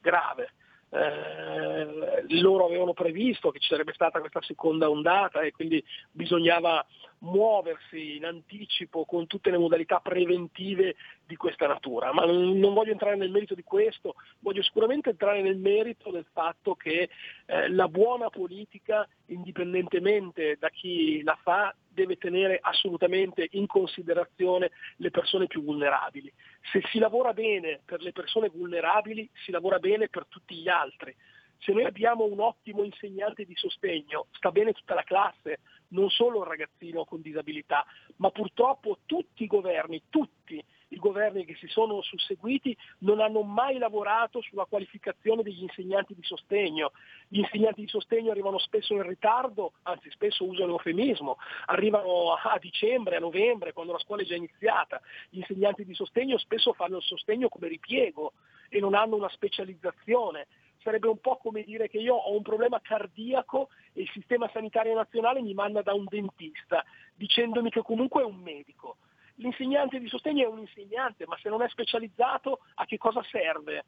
[0.00, 0.52] grave.
[0.90, 6.84] Eh, loro avevano previsto che ci sarebbe stata questa seconda ondata e quindi bisognava
[7.20, 12.12] muoversi in anticipo con tutte le modalità preventive di questa natura.
[12.12, 16.74] Ma non, voglio entrare nel merito di questo, voglio sicuramente entrare nel merito del fatto
[16.74, 17.10] che
[17.46, 25.10] eh, la buona politica, indipendentemente da chi la fa, deve tenere assolutamente in considerazione le
[25.10, 26.32] persone più vulnerabili.
[26.70, 31.14] Se si lavora bene per le persone vulnerabili, si lavora bene per tutti gli altri.
[31.58, 36.42] Se noi abbiamo un ottimo insegnante di sostegno, sta bene tutta la classe, non solo
[36.42, 37.84] il ragazzino con disabilità,
[38.16, 43.78] ma purtroppo tutti i governi, tutti i governi che si sono susseguiti non hanno mai
[43.78, 46.92] lavorato sulla qualificazione degli insegnanti di sostegno.
[47.28, 53.16] Gli insegnanti di sostegno arrivano spesso in ritardo, anzi spesso usano l'eufemismo, arrivano a dicembre,
[53.16, 55.00] a novembre, quando la scuola è già iniziata.
[55.28, 58.32] Gli insegnanti di sostegno spesso fanno il sostegno come ripiego
[58.68, 60.46] e non hanno una specializzazione
[60.80, 64.94] sarebbe un po' come dire che io ho un problema cardiaco e il sistema sanitario
[64.94, 66.84] nazionale mi manda da un dentista,
[67.14, 68.96] dicendomi che comunque è un medico.
[69.38, 73.84] L'insegnante di sostegno è un insegnante, ma se non è specializzato a che cosa serve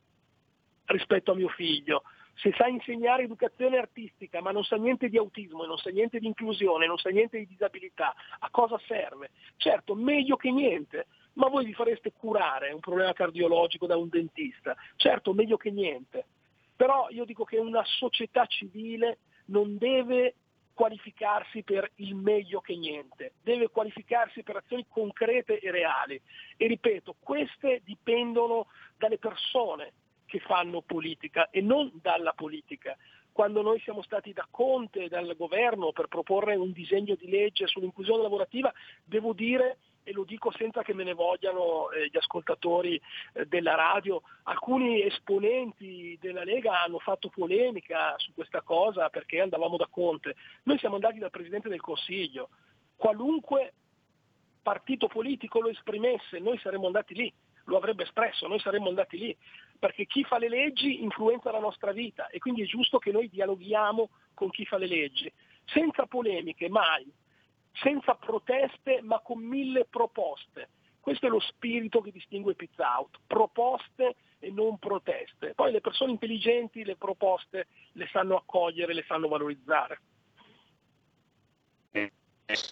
[0.87, 2.03] rispetto a mio figlio?
[2.35, 6.27] Se sa insegnare educazione artistica ma non sa niente di autismo, non sa niente di
[6.27, 9.31] inclusione, non sa niente di disabilità, a cosa serve?
[9.57, 14.77] Certo, meglio che niente, ma voi vi fareste curare un problema cardiologico da un dentista?
[14.97, 16.27] Certo, meglio che niente.
[16.77, 20.35] Però io dico che una società civile non deve
[20.75, 26.21] qualificarsi per il meglio che niente, deve qualificarsi per azioni concrete e reali.
[26.57, 28.67] E ripeto, queste dipendono
[28.97, 29.93] dalle persone
[30.27, 32.97] che fanno politica e non dalla politica.
[33.33, 37.67] Quando noi siamo stati da Conte e dal governo per proporre un disegno di legge
[37.67, 38.73] sull'inclusione lavorativa,
[39.05, 43.01] devo dire e lo dico senza che me ne vogliano eh, gli ascoltatori
[43.35, 49.77] eh, della radio, alcuni esponenti della Lega hanno fatto polemica su questa cosa perché andavamo
[49.77, 50.37] da Conte.
[50.65, 52.49] Noi siamo andati dal Presidente del Consiglio,
[52.97, 53.75] qualunque
[54.63, 57.33] partito politico lo esprimesse, noi saremmo andati lì,
[57.65, 59.37] lo avrebbe espresso, noi saremmo andati lì,
[59.79, 63.29] perché chi fa le leggi influenza la nostra vita e quindi è giusto che noi
[63.29, 65.33] dialoghiamo con chi fa le leggi,
[65.65, 67.11] senza polemiche, mai,
[67.73, 70.71] senza proteste ma con mille proposte.
[71.01, 75.55] Questo è lo spirito che distingue Pizza Out, proposte e non proteste.
[75.55, 80.01] Poi le persone intelligenti le proposte le sanno accogliere, le sanno valorizzare.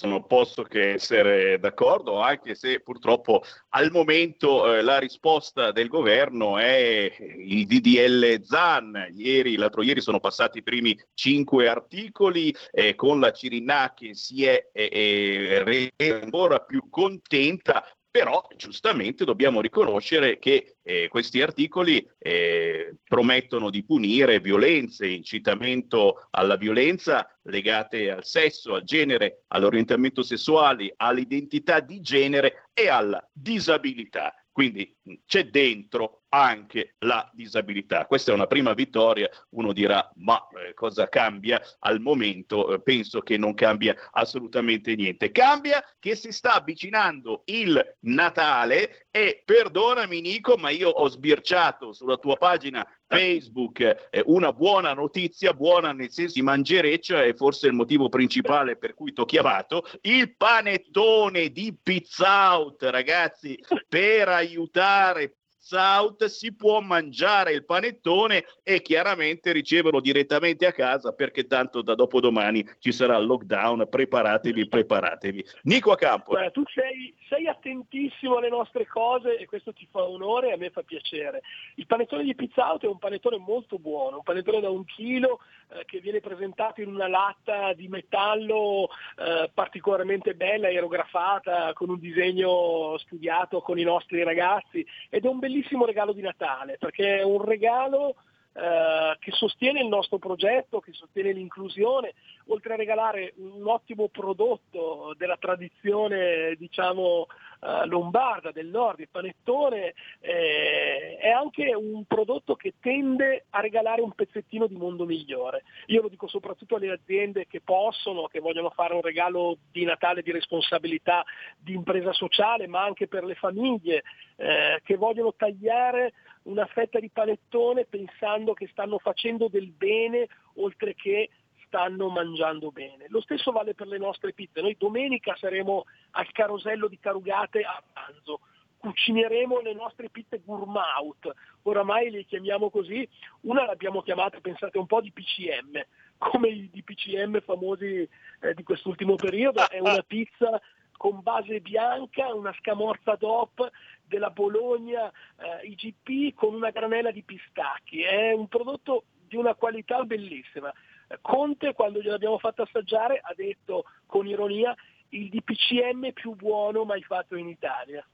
[0.03, 6.59] Non posso che essere d'accordo, anche se purtroppo al momento eh, la risposta del governo
[6.59, 9.09] è il DDL ZAN.
[9.15, 14.45] Ieri, l'altro ieri sono passati i primi cinque articoli eh, con la Cirinà che si
[14.45, 22.97] è eh, resa ancora più contenta però giustamente dobbiamo riconoscere che eh, questi articoli eh,
[23.05, 31.81] promettono di punire violenze, incitamento alla violenza legate al sesso, al genere, all'orientamento sessuale, all'identità
[31.81, 34.33] di genere e alla disabilità.
[34.51, 38.07] Quindi c'è dentro anche la disabilità.
[38.07, 42.73] Questa è una prima vittoria, uno dirà ma eh, cosa cambia al momento?
[42.73, 45.31] Eh, penso che non cambia assolutamente niente.
[45.31, 52.17] Cambia che si sta avvicinando il Natale e perdonami Nico, ma io ho sbirciato sulla
[52.17, 57.73] tua pagina Facebook eh, una buona notizia, buona nel senso di mangereccia e forse il
[57.73, 63.59] motivo principale per cui ti ho chiamato, il panettone di Pizza Out, ragazzi,
[63.89, 65.38] per aiutare
[65.69, 71.83] Pizza Out si può mangiare il panettone e chiaramente riceverlo direttamente a casa perché tanto
[71.83, 75.45] da dopodomani ci sarà il lockdown, preparatevi, preparatevi.
[75.65, 76.31] Nico a campo.
[76.31, 80.57] Guarda, tu sei, sei attentissimo alle nostre cose e questo ti fa onore e a
[80.57, 81.43] me fa piacere.
[81.75, 85.41] Il panettone di Pizza Out è un panettone molto buono, un panettone da un chilo
[85.69, 88.89] eh, che viene presentato in una latta di metallo
[89.19, 95.39] eh, particolarmente bella, aerografata, con un disegno studiato con i nostri ragazzi ed è un
[95.39, 98.15] bellissimo regalo di Natale perché è un regalo
[98.59, 102.15] eh, che sostiene il nostro progetto, che sostiene l'inclusione,
[102.47, 107.27] oltre a regalare un ottimo prodotto della tradizione diciamo
[107.61, 114.01] eh, lombarda del nord, il panettone, eh, è anche un prodotto che tende a regalare
[114.01, 115.63] un pezzettino di mondo migliore.
[115.87, 120.23] Io lo dico soprattutto alle aziende che possono, che vogliono fare un regalo di Natale
[120.23, 121.25] di responsabilità
[121.57, 124.03] di impresa sociale, ma anche per le famiglie
[124.41, 126.13] eh, che vogliono tagliare
[126.43, 131.29] una fetta di panettone pensando che stanno facendo del bene oltre che
[131.67, 133.07] stanno mangiando bene.
[133.09, 134.61] Lo stesso vale per le nostre pizze.
[134.61, 138.41] Noi domenica saremo al carosello di Carugate a pranzo.
[138.79, 143.07] Cucineremo le nostre pizze gourmet, oramai le chiamiamo così,
[143.41, 145.85] una l'abbiamo chiamata, pensate un po', di PCM,
[146.17, 148.09] come i DPCM famosi
[148.41, 150.61] eh, di quest'ultimo periodo, è una pizza
[150.97, 153.69] con base bianca, una scamorza DOP
[154.09, 158.03] della Bologna eh, IGP con una granella di pistacchi.
[158.03, 160.73] È un prodotto di una qualità bellissima.
[161.21, 164.75] Conte, quando gliel'abbiamo fatto assaggiare, ha detto con ironia
[165.11, 168.07] il DPCM più buono mai fatto in Italia.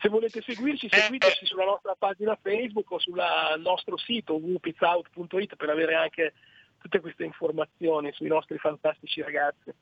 [0.00, 3.22] Se volete seguirci, seguiteci sulla nostra pagina Facebook o sul
[3.58, 6.34] nostro sito www.pizzout.it per avere anche
[6.78, 9.72] tutte queste informazioni sui nostri fantastici ragazzi.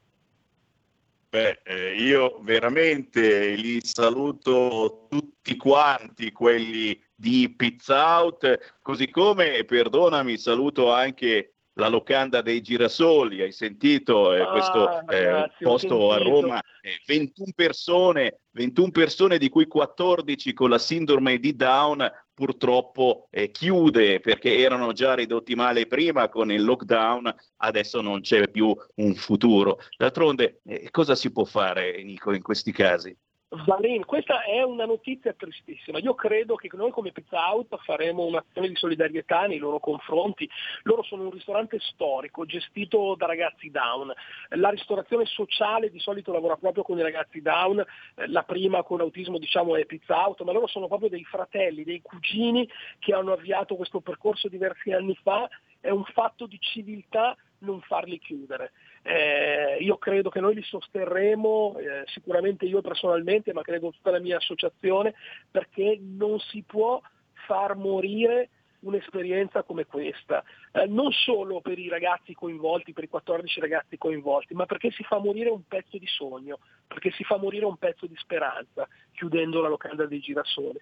[1.34, 10.38] Beh, eh, io veramente li saluto tutti quanti, quelli di Pizza Out, così come, perdonami,
[10.38, 16.12] saluto anche la locanda dei girasoli, hai sentito eh, Ah, questo eh, ragazzi, ho posto
[16.12, 16.18] a.
[16.18, 23.28] Roma, eh, 21 persone, 21 persone di cui 14 con la sindrome di Down purtroppo
[23.30, 28.76] eh, chiude perché erano già ridotti male prima con il lockdown, adesso non c'è più
[28.96, 29.78] un futuro.
[29.96, 33.16] D'altronde eh, cosa si può fare Nico in questi casi?
[33.64, 35.98] Valen, questa è una notizia tristissima.
[35.98, 40.48] Io credo che noi come Pizza Out faremo un'azione di solidarietà nei loro confronti.
[40.82, 44.12] Loro sono un ristorante storico gestito da ragazzi down.
[44.50, 47.84] La ristorazione sociale di solito lavora proprio con i ragazzi down,
[48.16, 51.84] Eh, la prima con autismo diciamo è Pizza Out, ma loro sono proprio dei fratelli,
[51.84, 55.48] dei cugini che hanno avviato questo percorso diversi anni fa.
[55.80, 58.72] È un fatto di civiltà non farli chiudere.
[59.06, 64.18] Eh, io credo che noi li sosterremo, eh, sicuramente io personalmente, ma credo tutta la
[64.18, 65.14] mia associazione,
[65.50, 67.00] perché non si può
[67.46, 68.48] far morire
[68.80, 70.42] un'esperienza come questa,
[70.72, 75.04] Eh, non solo per i ragazzi coinvolti, per i 14 ragazzi coinvolti, ma perché si
[75.04, 79.60] fa morire un pezzo di sogno, perché si fa morire un pezzo di speranza, chiudendo
[79.60, 80.80] la locanda dei girasoli.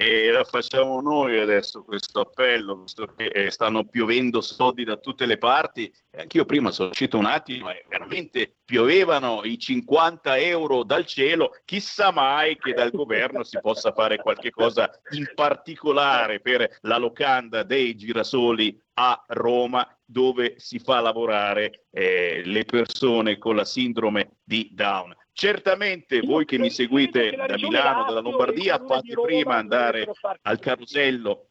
[0.00, 5.26] E la facciamo noi adesso questo appello, visto che eh, stanno piovendo soldi da tutte
[5.26, 5.92] le parti.
[6.16, 11.50] Anch'io prima sono uscito un attimo e veramente piovevano i 50 euro dal cielo.
[11.64, 17.64] Chissà mai che dal governo si possa fare qualche cosa in particolare per la locanda
[17.64, 24.70] dei girasoli a Roma, dove si fa lavorare eh, le persone con la sindrome di
[24.72, 25.12] Down.
[25.38, 30.04] Certamente voi che mi seguite da Milano, dalla Lombardia, fate prima andare
[30.42, 31.50] al carosello.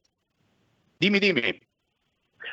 [0.98, 1.58] Dimmi, dimmi.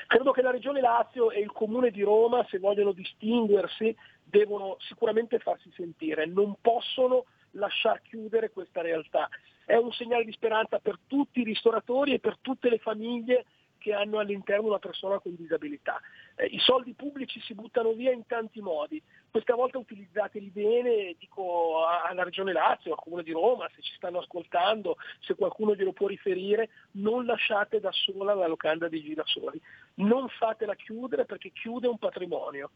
[0.06, 5.40] Credo che la Regione Lazio e il Comune di Roma, se vogliono distinguersi, devono sicuramente
[5.40, 9.28] farsi sentire, non possono lasciar chiudere questa realtà.
[9.64, 13.44] È un segnale di speranza per tutti i ristoratori e per tutte le famiglie
[13.84, 16.00] che hanno all'interno una persona con disabilità.
[16.36, 19.02] Eh, I soldi pubblici si buttano via in tanti modi,
[19.34, 24.20] questa volta utilizzateli bene, dico alla Regione Lazio, al Comune di Roma, se ci stanno
[24.20, 29.60] ascoltando, se qualcuno glielo può riferire, non lasciate da sola la locanda dei girasoli,
[29.94, 32.70] non fatela chiudere perché chiude un patrimonio.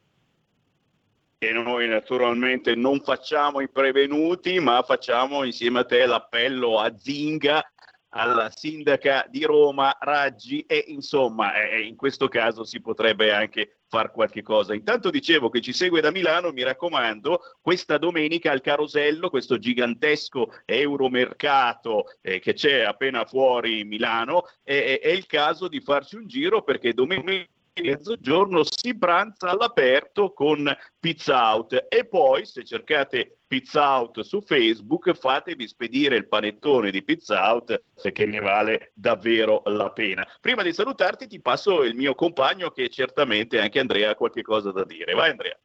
[1.39, 7.65] E noi naturalmente non facciamo i prevenuti, ma facciamo insieme a te l'appello a Zinga,
[8.11, 14.11] alla sindaca di Roma, Raggi, e insomma eh, in questo caso si potrebbe anche far
[14.13, 14.75] qualche cosa.
[14.75, 20.53] Intanto dicevo che ci segue da Milano, mi raccomando, questa domenica al Carosello, questo gigantesco
[20.65, 26.63] euromercato eh, che c'è appena fuori Milano, eh, è il caso di farci un giro
[26.63, 27.47] perché domenica
[27.83, 35.15] mezzogiorno si pranza all'aperto con Pizza Out e poi se cercate Pizza Out su Facebook
[35.15, 40.27] fatevi spedire il panettone di Pizza Out perché ne vale davvero la pena.
[40.41, 44.71] Prima di salutarti ti passo il mio compagno che certamente anche Andrea ha qualche cosa
[44.71, 45.15] da dire.
[45.15, 45.59] Vai Andrea.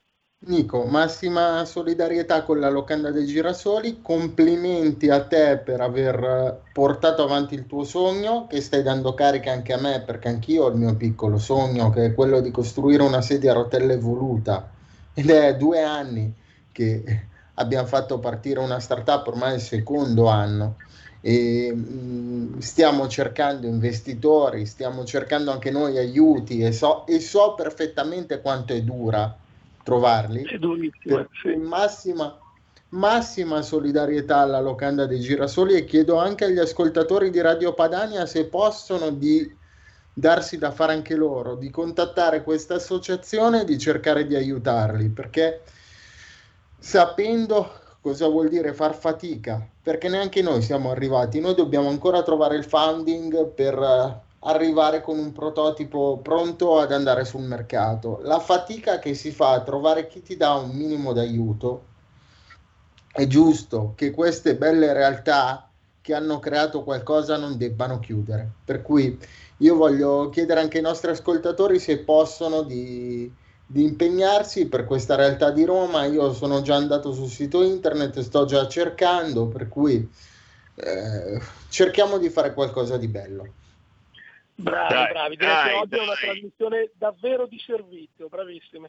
[0.45, 7.23] Nico, massima solidarietà con la locanda dei girasoli, complimenti a te per aver eh, portato
[7.23, 10.75] avanti il tuo sogno, che stai dando carica anche a me, perché anch'io ho il
[10.75, 14.69] mio piccolo sogno, che è quello di costruire una sedia a rotelle evoluta.
[15.13, 16.33] Ed è due anni
[16.73, 20.75] che abbiamo fatto partire una startup, ormai è il secondo anno.
[21.21, 28.41] E mh, stiamo cercando investitori, stiamo cercando anche noi aiuti e so, e so perfettamente
[28.41, 29.37] quanto è dura
[29.83, 30.43] trovarli.
[30.43, 30.57] È
[31.41, 31.55] sì.
[31.57, 32.39] massima,
[32.89, 38.45] massima solidarietà alla locanda dei girasoli e chiedo anche agli ascoltatori di Radio Padania se
[38.45, 39.61] possono di
[40.13, 45.61] darsi da fare anche loro, di contattare questa associazione e di cercare di aiutarli, perché
[46.77, 52.57] sapendo cosa vuol dire far fatica, perché neanche noi siamo arrivati, noi dobbiamo ancora trovare
[52.57, 58.19] il funding per eh, arrivare con un prototipo pronto ad andare sul mercato.
[58.23, 61.91] La fatica che si fa a trovare chi ti dà un minimo d'aiuto,
[63.11, 65.69] è giusto che queste belle realtà
[66.01, 68.49] che hanno creato qualcosa non debbano chiudere.
[68.65, 69.17] Per cui
[69.57, 73.31] io voglio chiedere anche ai nostri ascoltatori se possono di,
[73.65, 76.05] di impegnarsi per questa realtà di Roma.
[76.05, 80.09] Io sono già andato sul sito internet, sto già cercando, per cui
[80.75, 83.47] eh, cerchiamo di fare qualcosa di bello.
[84.63, 85.35] Bravi, Dai, bravi.
[85.35, 86.17] Direi che dai, oggi è una dai.
[86.23, 88.87] trasmissione davvero di servizio, bravissimi.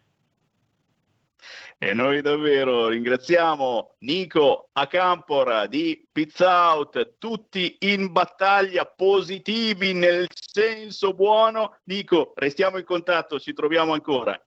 [1.77, 11.13] E noi davvero ringraziamo Nico Acampora di Pizza Out, tutti in battaglia, positivi nel senso
[11.13, 11.79] buono.
[11.85, 14.41] Nico, restiamo in contatto, ci troviamo ancora.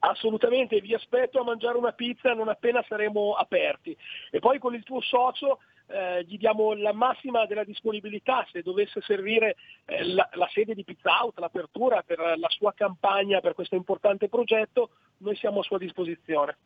[0.00, 3.96] Assolutamente, vi aspetto a mangiare una pizza non appena saremo aperti.
[4.30, 5.58] E poi con il tuo socio
[5.88, 10.84] eh, gli diamo la massima della disponibilità se dovesse servire eh, la, la sede di
[10.84, 15.78] Pizza Out, l'apertura per la sua campagna, per questo importante progetto, noi siamo a sua
[15.78, 16.56] disposizione.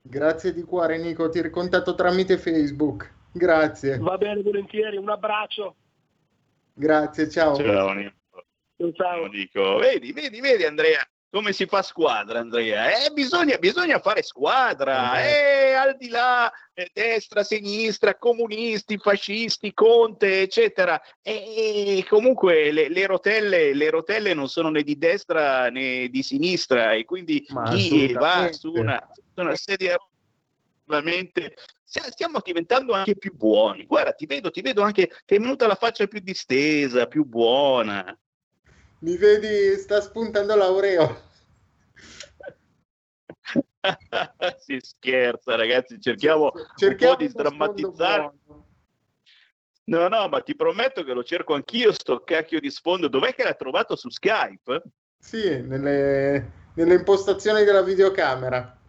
[0.00, 3.20] Grazie di cuore Nico, ti ricontatto tramite Facebook.
[3.32, 5.76] Grazie, Va bene, volentieri, un abbraccio.
[6.74, 7.54] grazie, ciao.
[7.54, 8.16] Ciao Nico.
[8.94, 9.26] Ciao.
[9.26, 9.76] Nico.
[9.76, 13.04] Vedi, vedi, vedi Andrea, come si fa squadra Andrea?
[13.04, 20.42] Eh, bisogna, bisogna fare squadra, eh, al di là eh, destra, sinistra, comunisti, fascisti, Conte,
[20.42, 21.00] eccetera.
[21.22, 26.92] E, comunque le, le rotelle, le rotelle non sono né di destra né di sinistra
[26.92, 29.96] e quindi Ma chi va su una, su una sedia
[30.84, 33.86] veramente stia- stiamo diventando anche più buoni.
[33.86, 38.14] Guarda, ti vedo, ti vedo anche che è venuta la faccia più distesa, più buona.
[39.02, 41.30] Mi vedi, sta spuntando Laureo.
[44.58, 48.32] si scherza, ragazzi, cerchiamo, Cerchiamo un po' di sdrammatizzare.
[49.86, 53.08] No, no, ma ti prometto che lo cerco anch'io, sto cacchio di sfondo.
[53.08, 54.82] Dov'è che l'ha trovato su Skype?
[55.18, 58.81] Sì, nelle, nelle impostazioni della videocamera.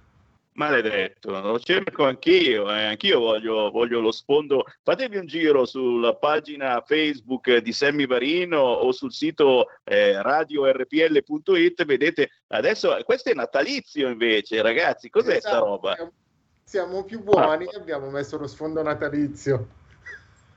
[0.55, 4.65] Maledetto, lo cerco anch'io, eh, anch'io voglio, voglio lo sfondo.
[4.83, 12.29] Fatevi un giro sulla pagina Facebook di Sammy Varino o sul sito eh, radiorpl.it, vedete,
[12.47, 15.95] adesso questo è natalizio invece, ragazzi, cos'è sta Esatto, roba?
[15.95, 16.11] siamo-
[16.65, 19.67] Siamo più buoni, abbiamo messo lo sfondo natalizio.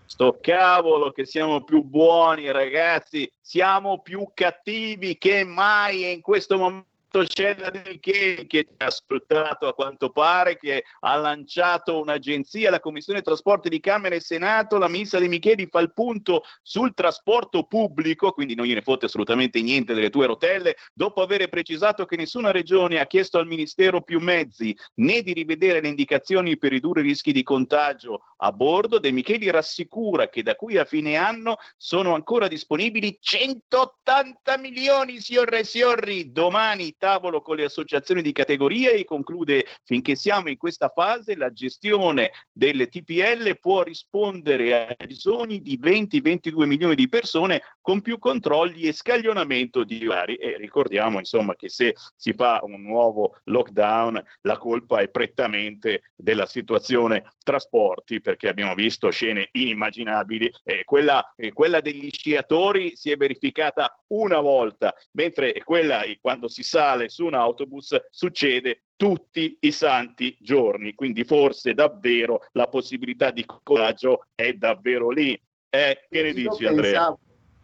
[0.06, 6.86] Sto cavolo che siamo più buoni, ragazzi, siamo più cattivi che mai in questo momento
[7.16, 13.22] la Del Che che ha ascoltato a quanto pare, che ha lanciato un'agenzia, la Commissione
[13.22, 18.32] Trasporti di Camera e Senato, la ministra De Micheli fa il punto sul trasporto pubblico,
[18.32, 23.00] quindi non gliene fotte assolutamente niente delle tue rotelle, dopo aver precisato che nessuna regione
[23.00, 27.32] ha chiesto al Ministero più mezzi né di rivedere le indicazioni per ridurre i rischi
[27.32, 32.48] di contagio a bordo, De Micheli rassicura che da qui a fine anno sono ancora
[32.48, 36.32] disponibili 180 milioni, signore e signori.
[36.32, 41.52] Domani tavolo con le associazioni di categoria e conclude finché siamo in questa fase la
[41.52, 48.88] gestione delle TPL può rispondere ai bisogni di 20-22 milioni di persone con più controlli
[48.88, 50.34] e scaglionamento di vari.
[50.34, 56.46] E ricordiamo insomma che se si fa un nuovo lockdown la colpa è prettamente della
[56.46, 60.52] situazione trasporti perché abbiamo visto scene inimmaginabili.
[60.64, 66.64] Eh, quella, eh, quella degli sciatori si è verificata una volta, mentre quella quando si
[66.86, 70.94] sale su un autobus succede tutti i santi giorni.
[70.94, 75.38] Quindi forse davvero la possibilità di coraggio è davvero lì.
[75.68, 76.90] Eh, che ne Io dici Andrea?
[76.90, 77.18] pensavo,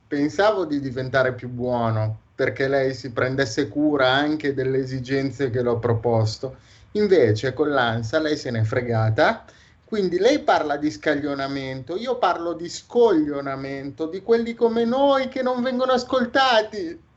[0.09, 5.79] pensavo di diventare più buono, perché lei si prendesse cura anche delle esigenze che l'ho
[5.79, 6.57] proposto.
[6.93, 9.45] Invece con l'ANSA lei se n'è fregata,
[9.85, 15.63] quindi lei parla di scaglionamento, io parlo di scoglionamento, di quelli come noi che non
[15.63, 17.11] vengono ascoltati.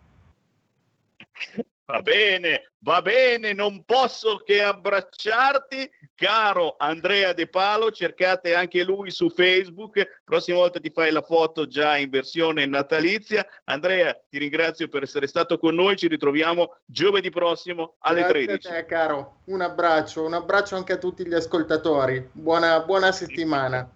[1.88, 9.12] Va bene, va bene, non posso che abbracciarti, caro Andrea De Palo, cercate anche lui
[9.12, 13.46] su Facebook, prossima volta ti fai la foto già in versione natalizia.
[13.66, 18.68] Andrea, ti ringrazio per essere stato con noi, ci ritroviamo giovedì prossimo alle Grazie 13.
[18.68, 19.42] a te, caro.
[19.46, 22.30] Un abbraccio, un abbraccio anche a tutti gli ascoltatori.
[22.32, 23.88] Buona, buona settimana.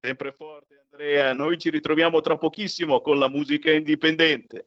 [0.00, 4.66] Sempre forte Andrea, noi ci ritroviamo tra pochissimo con la musica indipendente.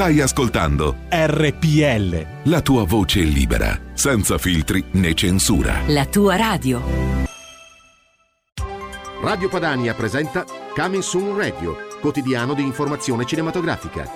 [0.00, 2.26] Stai ascoltando RPL.
[2.44, 5.82] la tua voce libera, senza filtri né censura.
[5.88, 6.80] La tua radio.
[9.20, 14.10] Radio Padania presenta Coming Soon Radio, quotidiano di informazione cinematografica.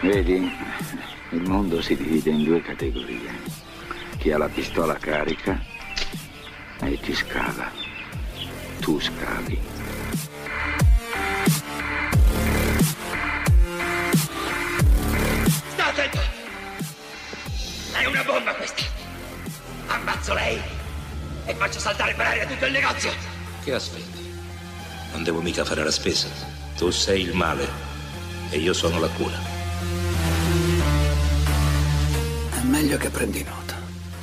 [0.00, 0.50] Vedi,
[1.30, 3.30] il mondo si divide in due categorie.
[4.18, 5.62] Chi ha la pistola carica
[6.80, 7.79] e chi scava.
[8.80, 9.58] Tu scavi.
[15.72, 16.18] Sta attento!
[17.92, 18.82] È una bomba questa!
[19.86, 20.60] Ammazzo lei
[21.44, 23.12] e faccio saltare per aria tutto il negozio!
[23.62, 24.32] Che aspetti?
[25.12, 26.28] Non devo mica fare la spesa.
[26.76, 27.68] Tu sei il male
[28.48, 29.36] e io sono la cura.
[32.52, 33.69] È meglio che prendi nota.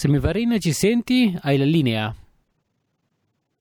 [0.00, 1.38] Semivarina, ci senti?
[1.42, 2.14] Hai la linea.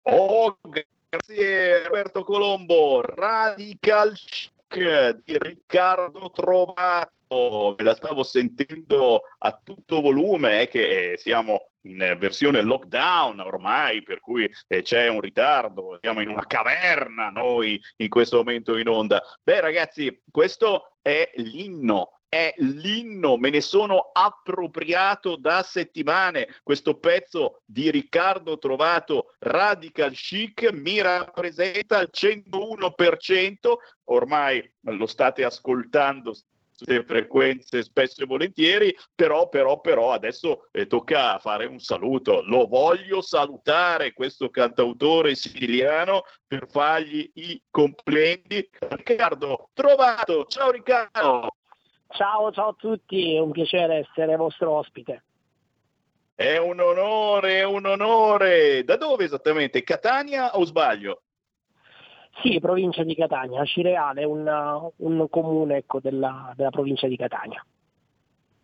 [0.04, 3.02] Oh, grazie Roberto Colombo.
[3.02, 7.76] Radical Chic di Riccardo Trovato.
[7.78, 14.22] Me la stavo sentendo a tutto volume, è che siamo in versione lockdown ormai, per
[14.22, 19.22] cui eh, c'è un ritardo, siamo in una caverna noi in questo momento in onda.
[19.44, 26.48] Beh ragazzi, questo è l'inno è l'inno, me ne sono appropriato da settimane.
[26.62, 33.56] Questo pezzo di Riccardo Trovato, Radical Chic, mi rappresenta al 101%.
[34.06, 36.36] Ormai lo state ascoltando
[36.72, 42.42] sulle frequenze spesso e volentieri, però, però, però adesso eh, tocca fare un saluto.
[42.44, 48.70] Lo voglio salutare questo cantautore siciliano per fargli i complimenti.
[48.80, 51.59] Riccardo Trovato, ciao Riccardo!
[52.12, 55.24] Ciao, ciao a tutti, è un piacere essere vostro ospite.
[56.36, 58.84] È un onore, è un onore.
[58.84, 59.84] Da dove esattamente?
[59.84, 61.22] Catania o sbaglio?
[62.42, 63.64] Sì, provincia di Catania.
[63.66, 67.64] Cireale un, un comune ecco, della, della provincia di Catania.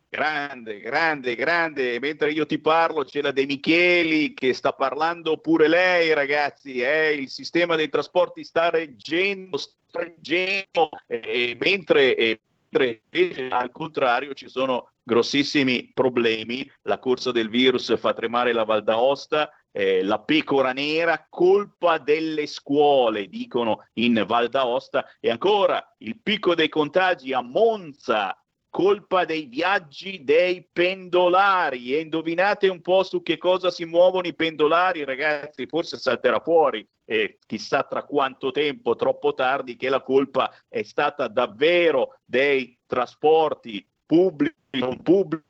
[0.08, 2.00] Grande, grande, grande.
[2.00, 6.80] Mentre io ti parlo c'è la De Micheli che sta parlando pure lei, ragazzi.
[6.80, 7.14] Eh?
[7.14, 10.90] Il sistema dei trasporti sta reggendo, sta reggendo.
[11.08, 12.40] Eh, mentre eh,
[12.76, 18.84] mentre al contrario ci sono grossissimi problemi, la corsa del virus fa tremare la Val
[18.84, 26.20] d'Aosta, eh, la pecora nera, colpa delle scuole, dicono in Val d'Aosta, e ancora il
[26.22, 28.38] picco dei contagi a Monza,
[28.76, 31.96] colpa dei viaggi dei pendolari.
[31.96, 36.86] E indovinate un po' su che cosa si muovono i pendolari, ragazzi, forse salterà fuori
[37.06, 43.88] e chissà tra quanto tempo, troppo tardi, che la colpa è stata davvero dei trasporti
[44.06, 45.46] pubblici, non pubblici.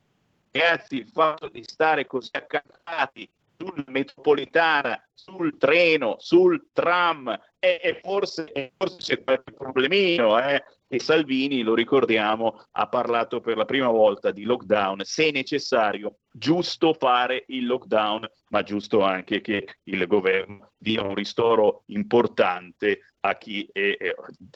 [0.52, 8.00] Ragazzi, il fatto di stare così accattati sulla metropolitana, sul treno, sul tram, e, e
[8.04, 10.64] forse, forse c'è qualche problemino, eh?
[10.88, 16.94] E Salvini, lo ricordiamo, ha parlato per la prima volta di lockdown, se necessario, giusto
[16.94, 23.68] fare il lockdown, ma giusto anche che il governo dia un ristoro importante a chi
[23.72, 24.14] è, è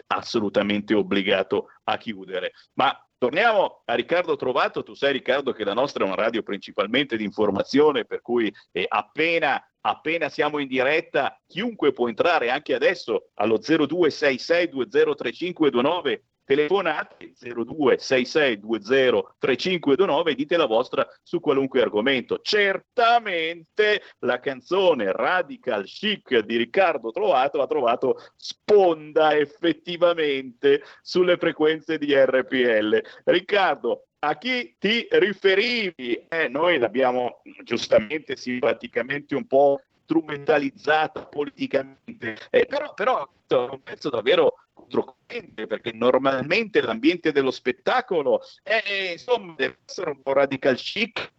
[0.07, 2.51] assolutamente obbligato a chiudere.
[2.73, 7.17] Ma Torniamo a Riccardo Trovato, tu sai Riccardo che la nostra è una radio principalmente
[7.17, 13.29] di informazione, per cui eh, appena, appena siamo in diretta chiunque può entrare anche adesso
[13.35, 22.39] allo 0266203529 telefonate 0266203529 e dite la vostra su qualunque argomento.
[22.41, 32.15] Certamente la canzone Radical Chic di Riccardo Trovato ha trovato sponda effettivamente sulle frequenze di
[32.15, 32.99] RPL.
[33.25, 36.25] Riccardo, a chi ti riferivi?
[36.27, 44.09] Eh, noi l'abbiamo giustamente, simpaticamente un po' strumentalizzata politicamente, eh, però, però è un pezzo
[44.09, 51.31] davvero controcorrente perché normalmente l'ambiente dello spettacolo è, insomma deve essere un po' radical chic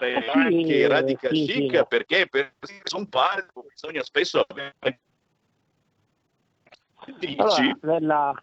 [0.00, 1.84] eh sì, anche radical sì, chic sì.
[1.88, 2.52] perché per
[2.94, 5.00] un palco bisogna spesso avere
[7.38, 8.42] allora, nella,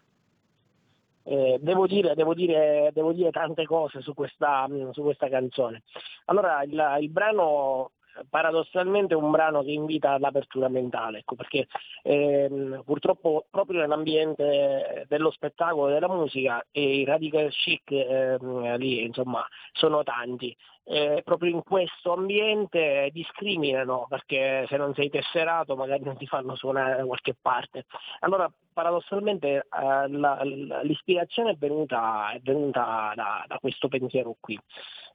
[1.26, 5.82] eh, devo, dire, devo, dire, devo, dire, tante cose su questa, su questa canzone.
[6.26, 7.90] Allora, il, il brano
[8.28, 11.66] paradossalmente è un brano che invita all'apertura mentale, ecco, perché
[12.02, 19.46] ehm, purtroppo proprio nell'ambiente dello spettacolo, della musica, e i radical chic ehm, lì insomma
[19.72, 20.56] sono tanti.
[20.88, 26.54] Eh, proprio in questo ambiente discriminano perché se non sei tesserato magari non ti fanno
[26.54, 27.86] suonare da qualche parte.
[28.20, 30.40] Allora paradossalmente eh, la,
[30.82, 34.56] l'ispirazione è venuta, è venuta da, da, questo pensiero qui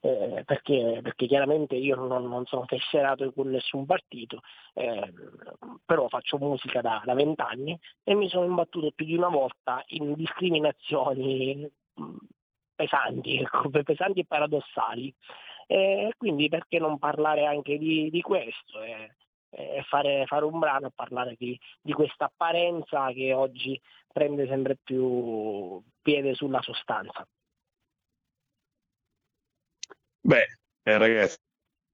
[0.02, 4.42] eh, perché, perché, chiaramente io non, non, sono tesserato con nessun partito,
[4.74, 5.14] eh,
[5.86, 11.70] però faccio musica da vent'anni e mi sono imbattuto più di una volta in discriminazioni
[12.02, 12.18] mm,
[12.76, 15.14] pesanti, ecco, pesanti e paradossali.
[15.72, 19.16] E quindi perché non parlare anche di, di questo e,
[19.52, 24.76] e fare, fare, un brano e parlare di, di questa apparenza che oggi prende sempre
[24.76, 27.26] più piede sulla sostanza.
[30.20, 31.38] Beh, eh, ragazzi,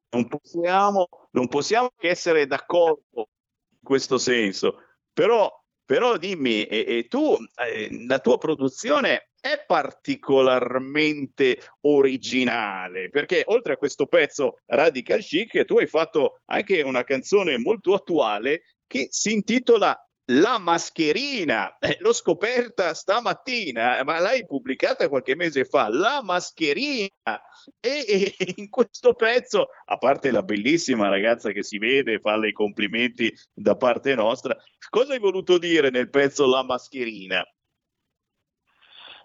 [0.10, 3.30] non possiamo, non possiamo che essere d'accordo
[3.70, 5.56] in questo senso, però,
[5.86, 13.78] però dimmi, e, e tu, eh, la tua produzione è particolarmente originale, perché oltre a
[13.78, 19.98] questo pezzo Radical Chic, tu hai fatto anche una canzone molto attuale che si intitola
[20.32, 27.10] la mascherina, eh, l'ho scoperta stamattina, ma l'hai pubblicata qualche mese fa, la mascherina.
[27.80, 32.52] E, e, in questo pezzo, a parte la bellissima ragazza che si vede, fa i
[32.52, 34.58] complimenti da parte nostra,
[34.90, 37.42] cosa hai voluto dire nel pezzo La mascherina?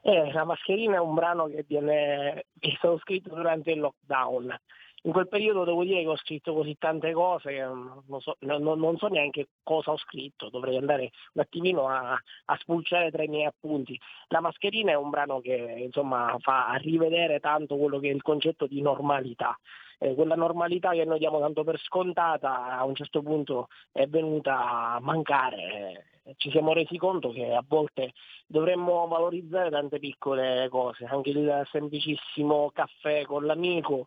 [0.05, 4.59] Eh, la mascherina è un brano che, viene, è stato scritto durante il lockdown
[5.05, 8.63] in quel periodo devo dire che ho scritto così tante cose che non so, non,
[8.63, 13.29] non so neanche cosa ho scritto, dovrei andare un attimino a, a, spulciare tra i
[13.29, 13.99] miei appunti.
[14.29, 18.67] La mascherina è un brano che insomma fa rivedere tanto quello che è il concetto
[18.67, 19.59] di normalità.
[19.99, 24.95] Eh, quella normalità che noi diamo tanto per scontata a un certo punto è venuta
[24.95, 26.07] a mancare.
[26.37, 28.13] Ci siamo resi conto che a volte
[28.47, 34.07] dovremmo valorizzare tante piccole cose, anche il semplicissimo caffè con l'amico,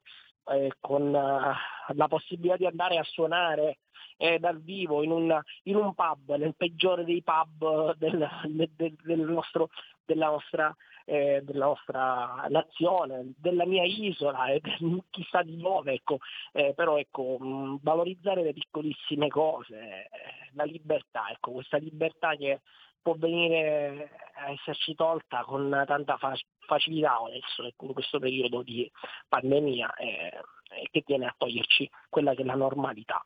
[0.52, 3.80] eh, con uh, la possibilità di andare a suonare
[4.18, 9.20] eh, dal vivo in un, in un, pub, nel peggiore dei pub del, del, del
[9.20, 9.70] nostro,
[10.06, 10.76] della, nostra,
[11.06, 14.62] eh, della, nostra, nazione, della mia isola e
[15.10, 16.20] chissà di dove, ecco.
[16.54, 20.10] Eh, però ecco, mh, valorizzare le piccolissime cose, eh,
[20.54, 22.62] la libertà, ecco, questa libertà che
[23.06, 26.36] può venire a esserci tolta con tanta fa-
[26.66, 28.92] facilità adesso in questo periodo di
[29.28, 30.42] pandemia eh,
[30.90, 33.24] che viene a toglierci quella che è la normalità.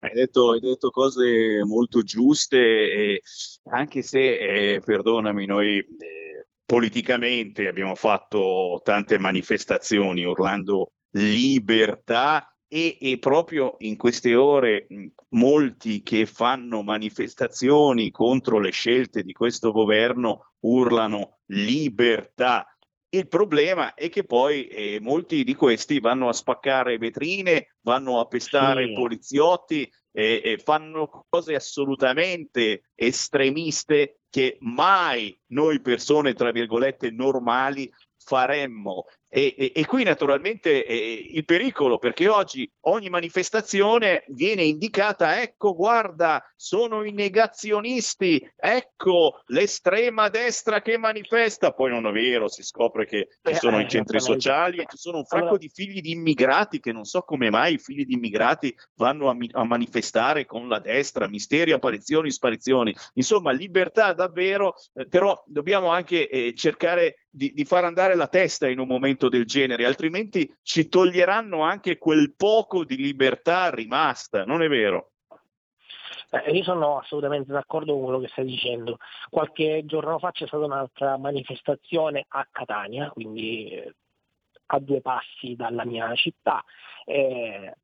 [0.00, 3.22] Hai detto, hai detto cose molto giuste,
[3.70, 13.18] anche se, eh, perdonami, noi eh, politicamente abbiamo fatto tante manifestazioni urlando libertà e, e,
[13.18, 14.86] proprio in queste ore
[15.30, 22.66] molti che fanno manifestazioni contro le scelte di questo governo urlano libertà.
[23.10, 28.26] Il problema è che poi eh, molti di questi vanno a spaccare vetrine, vanno a
[28.26, 28.92] pestare sì.
[28.92, 39.06] poliziotti e, e fanno cose assolutamente estremiste che mai noi persone, tra virgolette, normali faremmo.
[39.30, 45.74] E, e, e, qui naturalmente eh, il pericolo, perché oggi ogni manifestazione viene indicata, ecco,
[45.74, 53.04] guarda, sono i negazionisti, ecco l'estrema destra che manifesta, poi non è vero, si scopre
[53.04, 55.58] che ci sono eh, i centri sociali e ci sono un sacco allora...
[55.58, 59.36] di figli di immigrati che non so come mai i figli di immigrati vanno a,
[59.52, 66.30] a manifestare con la destra, misteri, apparizioni, sparizioni, insomma libertà davvero, eh, però dobbiamo anche
[66.30, 70.88] eh, cercare di, di far andare la testa in un momento del genere, altrimenti ci
[70.88, 75.10] toglieranno anche quel poco di libertà rimasta, non è vero?
[76.30, 78.98] Eh, io sono assolutamente d'accordo con quello che stai dicendo.
[79.30, 83.94] Qualche giorno fa c'è stata un'altra manifestazione a Catania, quindi eh,
[84.66, 86.62] a due passi dalla mia città.
[87.04, 87.74] Eh,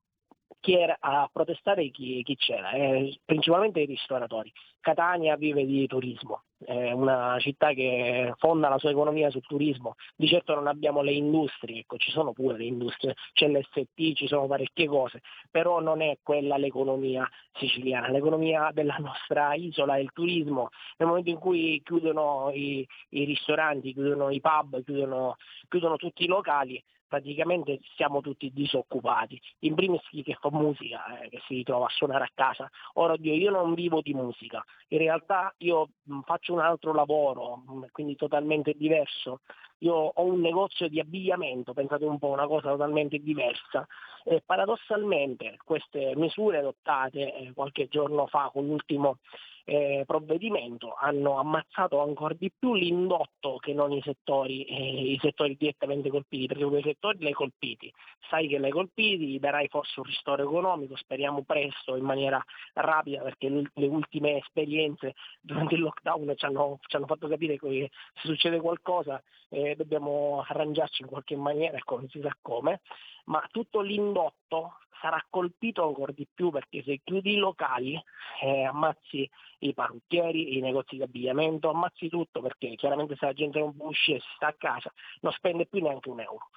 [0.65, 4.51] chi era a protestare chi, chi c'era, eh, principalmente i ristoratori.
[4.81, 10.27] Catania vive di turismo, è una città che fonda la sua economia sul turismo, di
[10.27, 14.47] certo non abbiamo le industrie, ecco, ci sono pure le industrie, c'è l'ST, ci sono
[14.47, 15.21] parecchie cose,
[15.51, 21.29] però non è quella l'economia siciliana, l'economia della nostra isola è il turismo, nel momento
[21.29, 25.37] in cui chiudono i, i ristoranti, chiudono i pub, chiudono,
[25.69, 26.83] chiudono tutti i locali,
[27.15, 29.41] praticamente siamo tutti disoccupati.
[29.61, 32.69] In primis chi che fa musica, eh, che si ritrova a suonare a casa.
[32.95, 37.63] Ora, oddio, io non vivo di musica, in realtà io mh, faccio un altro lavoro,
[37.67, 39.41] mh, quindi totalmente diverso.
[39.79, 43.87] Io ho un negozio di abbigliamento, pensate un po', una cosa totalmente diversa.
[44.25, 49.19] E paradossalmente queste misure adottate eh, qualche giorno fa con l'ultimo
[49.65, 55.57] eh, provvedimento hanno ammazzato ancora di più l'indotto che non i settori, eh, i settori
[55.57, 57.93] direttamente colpiti, perché quei settori li hai colpiti,
[58.29, 62.43] sai che li hai colpiti, gli darai forse un ristoro economico, speriamo presto, in maniera
[62.75, 67.91] rapida, perché le ultime esperienze durante il lockdown ci hanno, ci hanno fatto capire che
[68.15, 72.81] se succede qualcosa eh, dobbiamo arrangiarci in qualche maniera, ecco, non si sa come,
[73.25, 78.03] ma tutto l'indotto sarà colpito ancora di più perché se chiudi i locali
[78.43, 79.29] eh, ammazzi
[79.59, 83.89] i parrucchieri, i negozi di abbigliamento, ammazzi tutto perché chiaramente se la gente non può
[83.89, 86.49] uscire, si sta a casa, non spende più neanche un euro.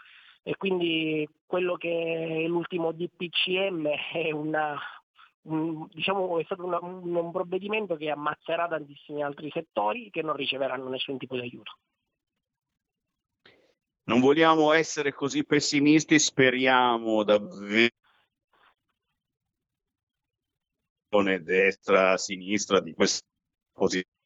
[0.43, 4.79] E quindi quello che è l'ultimo DPCM è una,
[5.41, 10.37] un, diciamo, è stato una, un, un provvedimento che ammazzerà tantissimi altri settori che non
[10.37, 11.73] riceveranno nessun tipo di aiuto.
[14.07, 17.89] Non vogliamo essere così pessimisti, speriamo davvero
[21.41, 23.25] destra, sinistra di questa
[23.73, 24.16] posizione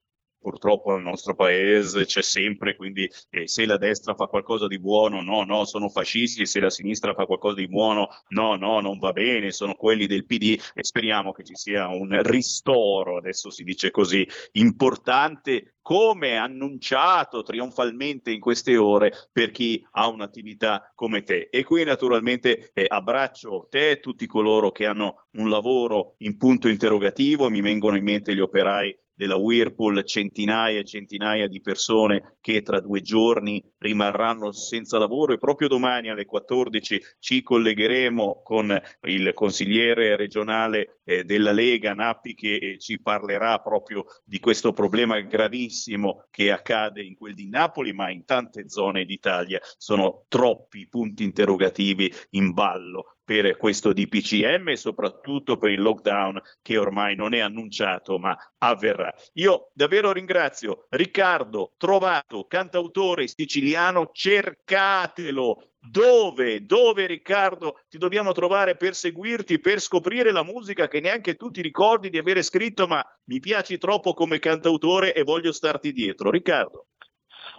[0.41, 5.22] purtroppo nel nostro paese c'è sempre, quindi eh, se la destra fa qualcosa di buono,
[5.22, 9.11] no, no, sono fascisti, se la sinistra fa qualcosa di buono, no, no, non va
[9.11, 13.91] bene, sono quelli del PD e speriamo che ci sia un ristoro, adesso si dice
[13.91, 21.49] così, importante come annunciato trionfalmente in queste ore per chi ha un'attività come te.
[21.51, 26.68] E qui naturalmente eh, abbraccio te e tutti coloro che hanno un lavoro in punto
[26.68, 32.64] interrogativo, mi vengono in mente gli operai della Whirlpool, centinaia e centinaia di persone che
[32.64, 39.31] tra due giorni rimarranno senza lavoro e proprio domani alle 14 ci collegheremo con il
[39.35, 46.26] consigliere regionale eh, della Lega Nappi che eh, ci parlerà proprio di questo problema gravissimo
[46.31, 49.60] che accade in quel di Napoli ma in tante zone d'Italia.
[49.77, 56.77] Sono troppi punti interrogativi in ballo per questo DPCM e soprattutto per il lockdown che
[56.77, 59.09] ormai non è annunciato ma avverrà.
[59.35, 65.67] Io davvero ringrazio Riccardo Trovato, cantautore siciliano, cercatelo.
[65.83, 71.49] Dove, dove Riccardo ti dobbiamo trovare per seguirti, per scoprire la musica che neanche tu
[71.49, 76.29] ti ricordi di avere scritto, ma mi piaci troppo come cantautore e voglio starti dietro.
[76.29, 76.90] Riccardo.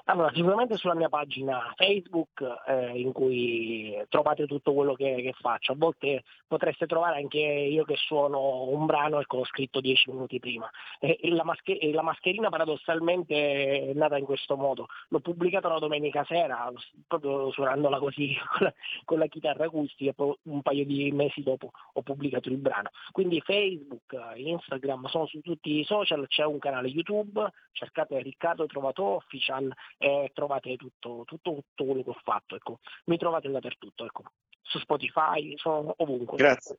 [0.06, 5.72] Allora, sicuramente sulla mia pagina Facebook eh, in cui trovate tutto quello che, che, faccio.
[5.72, 10.10] A volte potreste trovare anche io che suono un brano e che ho scritto dieci
[10.10, 10.68] minuti prima.
[10.98, 14.88] E, e, la, mascher- la, mascherina paradossalmente è nata in questo modo.
[15.08, 16.70] L'ho pubblicata una domenica sera,
[17.06, 18.74] proprio suonandola così con la,
[19.04, 22.90] con la chitarra acustica, poi un paio di mesi dopo ho pubblicato il brano.
[23.12, 29.04] Quindi Facebook, Instagram, sono su tutti i social, c'è un canale YouTube, cercate Riccardo Trovato
[29.04, 29.72] Official
[30.02, 32.56] e trovate tutto, tutto, tutto quello che ho fatto.
[32.56, 32.80] Ecco.
[33.04, 34.24] Mi trovate dappertutto, ecco.
[34.60, 36.36] su Spotify, sono ovunque.
[36.36, 36.78] Grazie.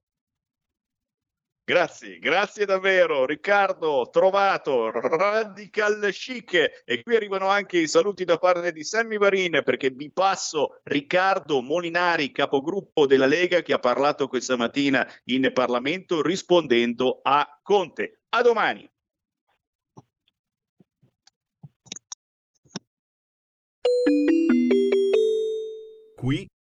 [1.65, 8.73] Grazie, grazie davvero Riccardo, trovato, radical chic e qui arrivano anche i saluti da parte
[8.73, 14.57] di Sammy Varin perché vi passo Riccardo Molinari, capogruppo della Lega che ha parlato questa
[14.57, 18.23] mattina in Parlamento rispondendo a Conte.
[18.31, 18.85] A domani.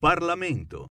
[0.00, 0.86] Parlamento.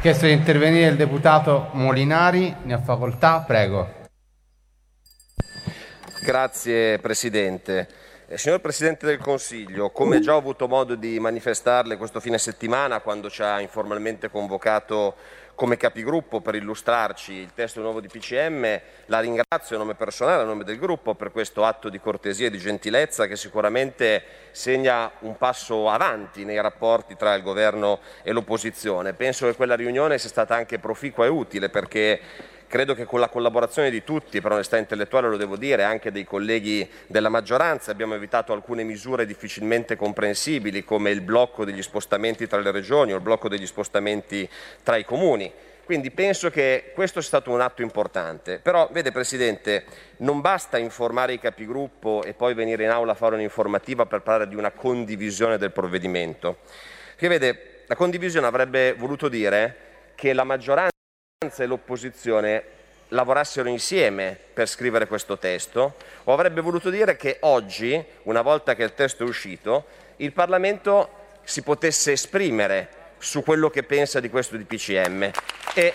[0.00, 4.06] Chiesto di intervenire il deputato Molinari, ne ha facoltà, prego.
[6.24, 7.86] Grazie Presidente.
[8.26, 13.00] Eh, signor Presidente del Consiglio, come già ho avuto modo di manifestarle questo fine settimana
[13.00, 15.14] quando ci ha informalmente convocato
[15.58, 20.44] come capigruppo per illustrarci il testo nuovo di PCM, la ringrazio a nome personale, a
[20.44, 24.22] nome del gruppo, per questo atto di cortesia e di gentilezza che sicuramente
[24.52, 29.14] segna un passo avanti nei rapporti tra il governo e l'opposizione.
[29.14, 32.20] Penso che quella riunione sia stata anche proficua e utile perché
[32.68, 36.24] Credo che con la collaborazione di tutti, per onestà intellettuale lo devo dire, anche dei
[36.24, 42.60] colleghi della maggioranza, abbiamo evitato alcune misure difficilmente comprensibili come il blocco degli spostamenti tra
[42.60, 44.46] le regioni o il blocco degli spostamenti
[44.82, 45.50] tra i comuni.
[45.82, 48.58] Quindi penso che questo sia stato un atto importante.
[48.58, 49.84] Però, vede Presidente,
[50.18, 54.46] non basta informare i capigruppo e poi venire in aula a fare un'informativa per parlare
[54.46, 56.58] di una condivisione del provvedimento.
[57.12, 59.76] Perché vede, la condivisione avrebbe voluto dire
[60.14, 60.44] che la
[61.48, 62.62] maggioranza e l'opposizione
[63.08, 65.94] lavorassero insieme per scrivere questo testo
[66.24, 71.08] o avrebbe voluto dire che oggi, una volta che il testo è uscito, il Parlamento
[71.42, 75.30] si potesse esprimere su quello che pensa di questo DPCM.
[75.74, 75.94] E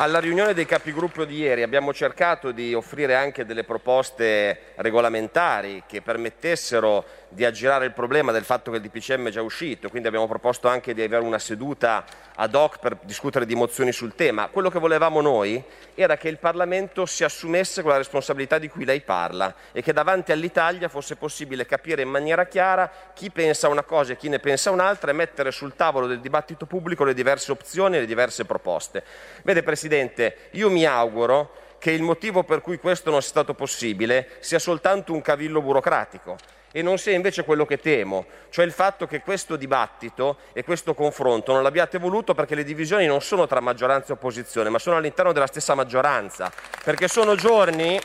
[0.00, 6.02] Alla riunione dei capigruppo di ieri abbiamo cercato di offrire anche delle proposte regolamentari che
[6.02, 10.26] permettessero di aggirare il problema del fatto che il DPCM è già uscito, quindi abbiamo
[10.26, 14.48] proposto anche di avere una seduta ad hoc per discutere di mozioni sul tema.
[14.48, 15.62] Quello che volevamo noi
[15.94, 20.32] era che il Parlamento si assumesse quella responsabilità di cui lei parla e che davanti
[20.32, 24.70] all'Italia fosse possibile capire in maniera chiara chi pensa una cosa e chi ne pensa
[24.70, 29.04] un'altra e mettere sul tavolo del dibattito pubblico le diverse opzioni e le diverse proposte.
[29.42, 34.36] Vede Presidente, io mi auguro che il motivo per cui questo non sia stato possibile
[34.40, 36.36] sia soltanto un cavillo burocratico
[36.72, 40.94] e non sia invece quello che temo, cioè il fatto che questo dibattito e questo
[40.94, 44.96] confronto non l'abbiate voluto perché le divisioni non sono tra maggioranza e opposizione, ma sono
[44.96, 46.52] all'interno della stessa maggioranza,
[46.84, 47.98] perché sono giorni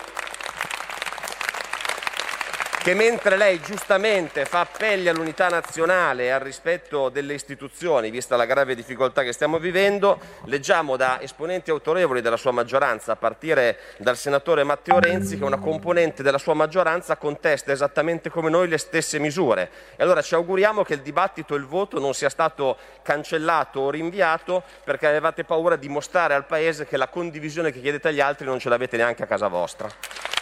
[2.84, 8.44] che mentre lei giustamente fa appelli all'unità nazionale e al rispetto delle istituzioni, vista la
[8.44, 14.18] grave difficoltà che stiamo vivendo, leggiamo da esponenti autorevoli della sua maggioranza, a partire dal
[14.18, 19.18] senatore Matteo Renzi, che una componente della sua maggioranza contesta esattamente come noi le stesse
[19.18, 19.70] misure.
[19.96, 23.92] E allora ci auguriamo che il dibattito e il voto non sia stato cancellato o
[23.92, 28.46] rinviato perché avevate paura di mostrare al Paese che la condivisione che chiedete agli altri
[28.46, 30.33] non ce l'avete neanche a casa vostra.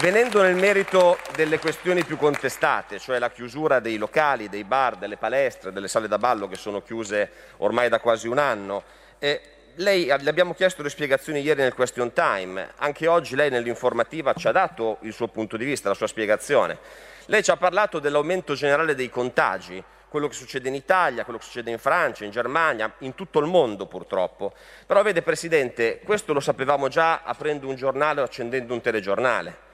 [0.00, 5.16] Venendo nel merito delle questioni più contestate, cioè la chiusura dei locali, dei bar, delle
[5.16, 8.84] palestre, delle sale da ballo che sono chiuse ormai da quasi un anno,
[9.18, 9.40] eh,
[9.74, 14.46] lei, le abbiamo chiesto le spiegazioni ieri nel question time, anche oggi lei nell'informativa ci
[14.46, 16.78] ha dato il suo punto di vista, la sua spiegazione.
[17.26, 21.44] Lei ci ha parlato dell'aumento generale dei contagi, quello che succede in Italia, quello che
[21.44, 24.52] succede in Francia, in Germania, in tutto il mondo purtroppo.
[24.86, 29.66] Però vede Presidente, questo lo sapevamo già aprendo un giornale o accendendo un telegiornale.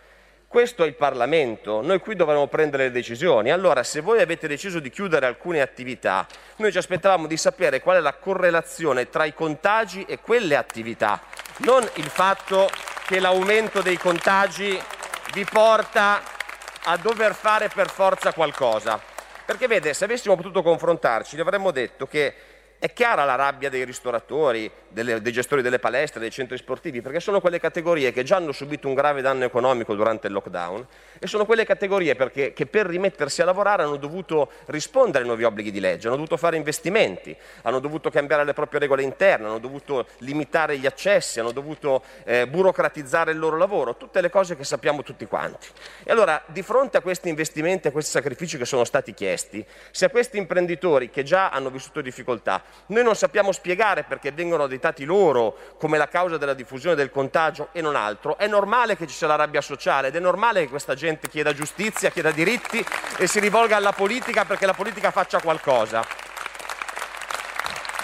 [0.54, 3.50] Questo è il Parlamento, noi qui dovremmo prendere le decisioni.
[3.50, 6.28] Allora, se voi avete deciso di chiudere alcune attività,
[6.58, 11.20] noi ci aspettavamo di sapere qual è la correlazione tra i contagi e quelle attività,
[11.64, 12.70] non il fatto
[13.04, 14.80] che l'aumento dei contagi
[15.32, 16.22] vi porta
[16.84, 19.00] a dover fare per forza qualcosa.
[19.44, 22.32] Perché vede, se avessimo potuto confrontarci, gli avremmo detto che
[22.78, 27.20] è chiara la rabbia dei ristoratori, delle, dei gestori delle palestre, dei centri sportivi, perché
[27.20, 30.86] sono quelle categorie che già hanno subito un grave danno economico durante il lockdown
[31.18, 35.44] e sono quelle categorie perché, che per rimettersi a lavorare hanno dovuto rispondere ai nuovi
[35.44, 39.58] obblighi di legge, hanno dovuto fare investimenti, hanno dovuto cambiare le proprie regole interne, hanno
[39.58, 44.64] dovuto limitare gli accessi, hanno dovuto eh, burocratizzare il loro lavoro, tutte le cose che
[44.64, 45.66] sappiamo tutti quanti.
[46.04, 50.06] E allora, di fronte a questi investimenti, a questi sacrifici che sono stati chiesti, se
[50.06, 55.04] a questi imprenditori che già hanno vissuto difficoltà noi non sappiamo spiegare perché vengono additati
[55.04, 58.36] loro come la causa della diffusione del contagio e non altro.
[58.36, 61.54] È normale che ci sia la rabbia sociale ed è normale che questa gente chieda
[61.54, 62.84] giustizia, chieda diritti
[63.18, 66.04] e si rivolga alla politica perché la politica faccia qualcosa.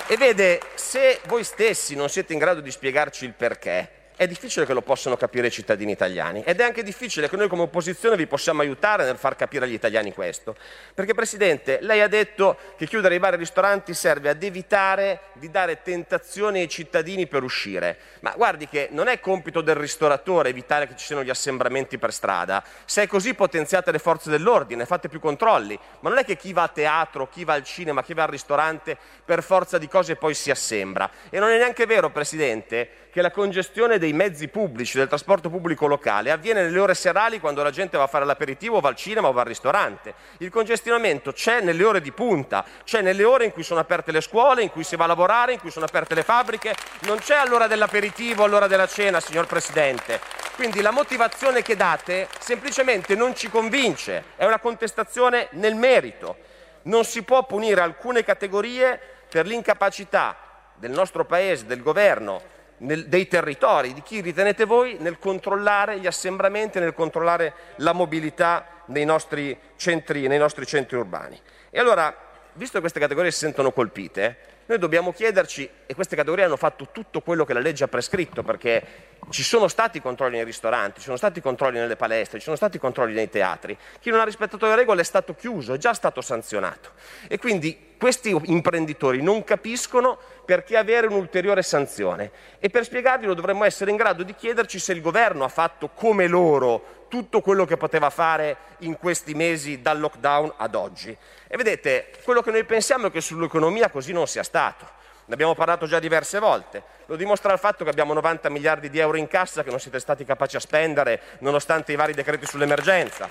[0.06, 4.66] E vede, se voi stessi non siete in grado di spiegarci il perché, è difficile
[4.66, 8.16] che lo possano capire i cittadini italiani ed è anche difficile che noi come opposizione
[8.16, 10.56] vi possiamo aiutare nel far capire agli italiani questo.
[10.92, 15.20] Perché Presidente, lei ha detto che chiudere i bar e i ristoranti serve ad evitare
[15.32, 17.96] di dare tentazioni ai cittadini per uscire.
[18.20, 22.12] Ma guardi che non è compito del ristoratore evitare che ci siano gli assembramenti per
[22.12, 22.62] strada.
[22.84, 25.78] Se è così potenziate le forze dell'ordine, fate più controlli.
[26.00, 28.28] Ma non è che chi va a teatro, chi va al cinema, chi va al
[28.28, 31.10] ristorante per forza di cose poi si assembra.
[31.30, 35.86] E non è neanche vero, Presidente, che la congestione dei mezzi pubblici, del trasporto pubblico
[35.86, 39.28] locale, avviene nelle ore serali quando la gente va a fare l'aperitivo, va al cinema
[39.28, 40.14] o va al ristorante.
[40.38, 44.20] Il congestionamento c'è nelle ore di punta, c'è nelle ore in cui sono aperte le
[44.20, 47.36] scuole, in cui si va a lavorare, in cui sono aperte le fabbriche, non c'è
[47.36, 50.20] all'ora dell'aperitivo, all'ora della cena, signor Presidente.
[50.54, 56.36] Quindi la motivazione che date semplicemente non ci convince, è una contestazione nel merito.
[56.82, 60.36] Non si può punire alcune categorie per l'incapacità
[60.76, 66.06] del nostro Paese, del governo, nel, dei territori, di chi ritenete voi nel controllare gli
[66.06, 71.40] assembramenti, nel controllare la mobilità nei nostri centri, nei nostri centri urbani.
[71.70, 72.14] E allora,
[72.54, 76.90] visto che queste categorie si sentono colpite, noi dobbiamo chiederci, e queste categorie hanno fatto
[76.92, 81.06] tutto quello che la legge ha prescritto, perché ci sono stati controlli nei ristoranti, ci
[81.06, 83.76] sono stati controlli nelle palestre, ci sono stati controlli nei teatri.
[83.98, 86.90] Chi non ha rispettato le regole è stato chiuso, è già stato sanzionato.
[87.26, 92.30] E quindi questi imprenditori non capiscono perché avere un'ulteriore sanzione.
[92.60, 96.28] E per spiegarglielo dovremmo essere in grado di chiederci se il governo ha fatto come
[96.28, 101.14] loro tutto quello che poteva fare in questi mesi dal lockdown ad oggi.
[101.46, 104.88] E vedete, quello che noi pensiamo è che sull'economia così non sia stato.
[105.26, 106.82] Ne abbiamo parlato già diverse volte.
[107.06, 109.98] Lo dimostra il fatto che abbiamo 90 miliardi di euro in cassa che non siete
[109.98, 113.28] stati capaci a spendere nonostante i vari decreti sull'emergenza.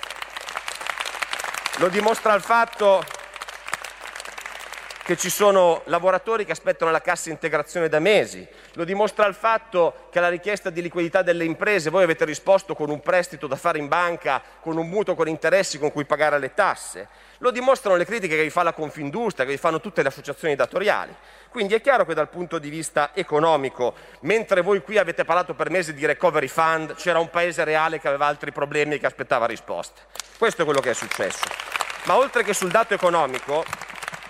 [1.78, 3.04] Lo dimostra il fatto
[5.10, 8.48] che ci sono lavoratori che aspettano la cassa integrazione da mesi.
[8.74, 12.92] Lo dimostra il fatto che alla richiesta di liquidità delle imprese voi avete risposto con
[12.92, 16.54] un prestito da fare in banca, con un mutuo con interessi con cui pagare le
[16.54, 17.08] tasse.
[17.40, 20.54] Lo dimostrano le critiche che vi fa la Confindustria, che vi fanno tutte le associazioni
[20.54, 21.16] datoriali.
[21.50, 25.72] Quindi è chiaro che dal punto di vista economico, mentre voi qui avete parlato per
[25.72, 29.48] mesi di recovery fund, c'era un paese reale che aveva altri problemi e che aspettava
[29.48, 30.02] risposte.
[30.38, 31.46] Questo è quello che è successo.
[32.04, 33.66] Ma oltre che sul dato economico,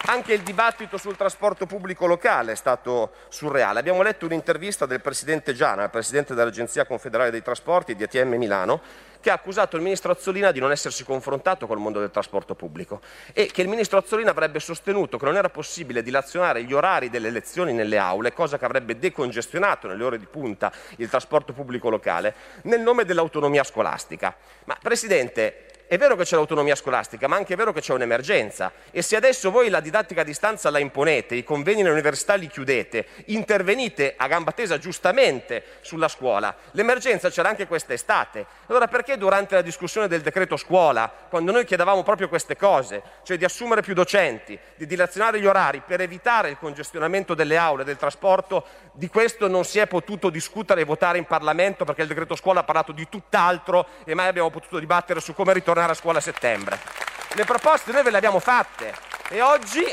[0.05, 3.79] Anche il dibattito sul trasporto pubblico locale è stato surreale.
[3.79, 8.81] Abbiamo letto un'intervista del presidente Giana, presidente dell'Agenzia Confederale dei Trasporti di ATM Milano,
[9.19, 13.01] che ha accusato il ministro Azzolina di non essersi confrontato col mondo del trasporto pubblico
[13.33, 17.29] e che il ministro Azzolina avrebbe sostenuto che non era possibile dilazionare gli orari delle
[17.29, 22.33] lezioni nelle aule, cosa che avrebbe decongestionato nelle ore di punta il trasporto pubblico locale,
[22.63, 24.35] nel nome dell'autonomia scolastica.
[24.63, 28.71] Ma Presidente, è vero che c'è l'autonomia scolastica, ma anche è vero che c'è un'emergenza.
[28.91, 32.45] E se adesso voi la didattica a distanza la imponete, i convegni nelle università li
[32.45, 38.45] chiudete, intervenite a gamba tesa giustamente sulla scuola, l'emergenza c'era anche quest'estate.
[38.67, 43.37] Allora perché durante la discussione del decreto scuola, quando noi chiedevamo proprio queste cose, cioè
[43.37, 47.97] di assumere più docenti, di dilazionare gli orari per evitare il congestionamento delle aule, del
[47.97, 52.35] trasporto, di questo non si è potuto discutere e votare in Parlamento perché il decreto
[52.35, 55.95] scuola ha parlato di tutt'altro e mai abbiamo potuto dibattere su come ritornare tornare a
[55.95, 56.79] scuola a settembre.
[57.35, 58.93] Le proposte noi ve le abbiamo fatte
[59.29, 59.83] e oggi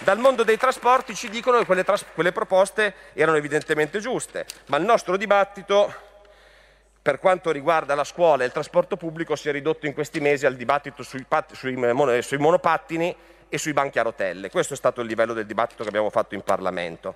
[0.00, 4.76] dal mondo dei trasporti ci dicono che quelle, tras- quelle proposte erano evidentemente giuste, ma
[4.78, 5.94] il nostro dibattito
[7.00, 10.44] per quanto riguarda la scuola e il trasporto pubblico si è ridotto in questi mesi
[10.44, 13.14] al dibattito sui, pat- sui, mon- sui monopattini
[13.48, 14.50] e sui banchi a rotelle.
[14.50, 17.14] Questo è stato il livello del dibattito che abbiamo fatto in Parlamento.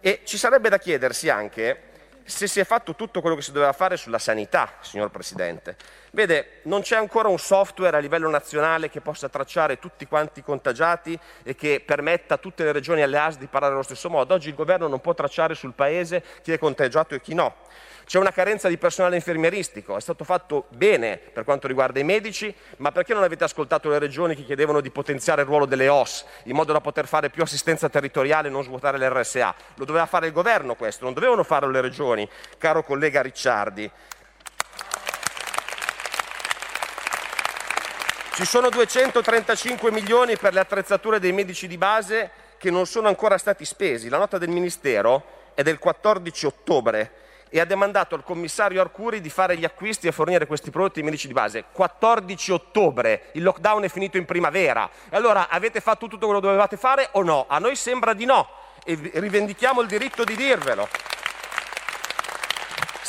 [0.00, 1.92] E ci sarebbe da chiedersi anche
[2.24, 5.76] se si è fatto tutto quello che si doveva fare sulla sanità, signor Presidente.
[6.10, 10.42] Vede, non c'è ancora un software a livello nazionale che possa tracciare tutti quanti i
[10.42, 14.08] contagiati e che permetta a tutte le regioni e alle AS di parlare allo stesso
[14.08, 14.32] modo.
[14.32, 17.54] Oggi il governo non può tracciare sul Paese chi è contagiato e chi no.
[18.06, 22.54] C'è una carenza di personale infermieristico, è stato fatto bene per quanto riguarda i medici,
[22.76, 26.24] ma perché non avete ascoltato le regioni che chiedevano di potenziare il ruolo delle OS
[26.44, 29.54] in modo da poter fare più assistenza territoriale e non svuotare l'RSA?
[29.76, 32.28] Lo doveva fare il governo questo, non dovevano farlo le regioni,
[32.58, 33.90] caro collega Ricciardi.
[38.34, 43.38] Ci sono 235 milioni per le attrezzature dei medici di base che non sono ancora
[43.38, 44.08] stati spesi.
[44.08, 47.10] La nota del Ministero è del 14 ottobre
[47.54, 51.04] e ha demandato al commissario Arcuri di fare gli acquisti e fornire questi prodotti ai
[51.04, 51.66] medici di base.
[51.70, 54.90] 14 ottobre, il lockdown è finito in primavera.
[55.08, 57.44] E allora avete fatto tutto quello che dovevate fare o no?
[57.46, 58.48] A noi sembra di no
[58.84, 60.88] e rivendichiamo il diritto di dirvelo.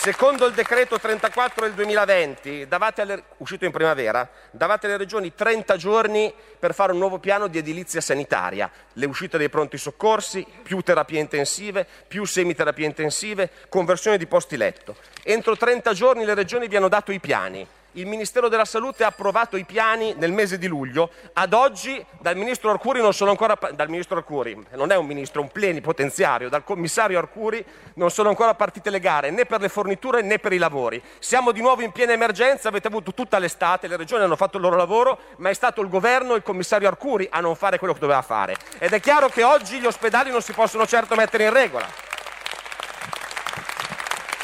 [0.05, 2.67] Secondo il decreto 34 del 2020,
[2.97, 7.57] alle, uscito in primavera, davate alle regioni 30 giorni per fare un nuovo piano di
[7.57, 14.27] edilizia sanitaria, le uscite dei pronti soccorsi, più terapie intensive, più semiterapie intensive, conversione di
[14.27, 14.95] posti letto.
[15.23, 19.07] Entro 30 giorni le regioni vi hanno dato i piani il Ministero della Salute ha
[19.07, 21.09] approvato i piani nel mese di luglio.
[21.33, 25.41] Ad oggi dal Ministro Arcuri non sono ancora dal Ministro Arcuri, non è un ministro,
[25.41, 27.63] è un plenipotenziario, dal Commissario Arcuri
[27.95, 31.01] non sono ancora partite le gare né per le forniture né per i lavori.
[31.19, 34.63] Siamo di nuovo in piena emergenza, avete avuto tutta l'estate, le regioni hanno fatto il
[34.63, 37.93] loro lavoro, ma è stato il governo e il Commissario Arcuri a non fare quello
[37.93, 38.55] che doveva fare.
[38.77, 41.87] Ed è chiaro che oggi gli ospedali non si possono certo mettere in regola.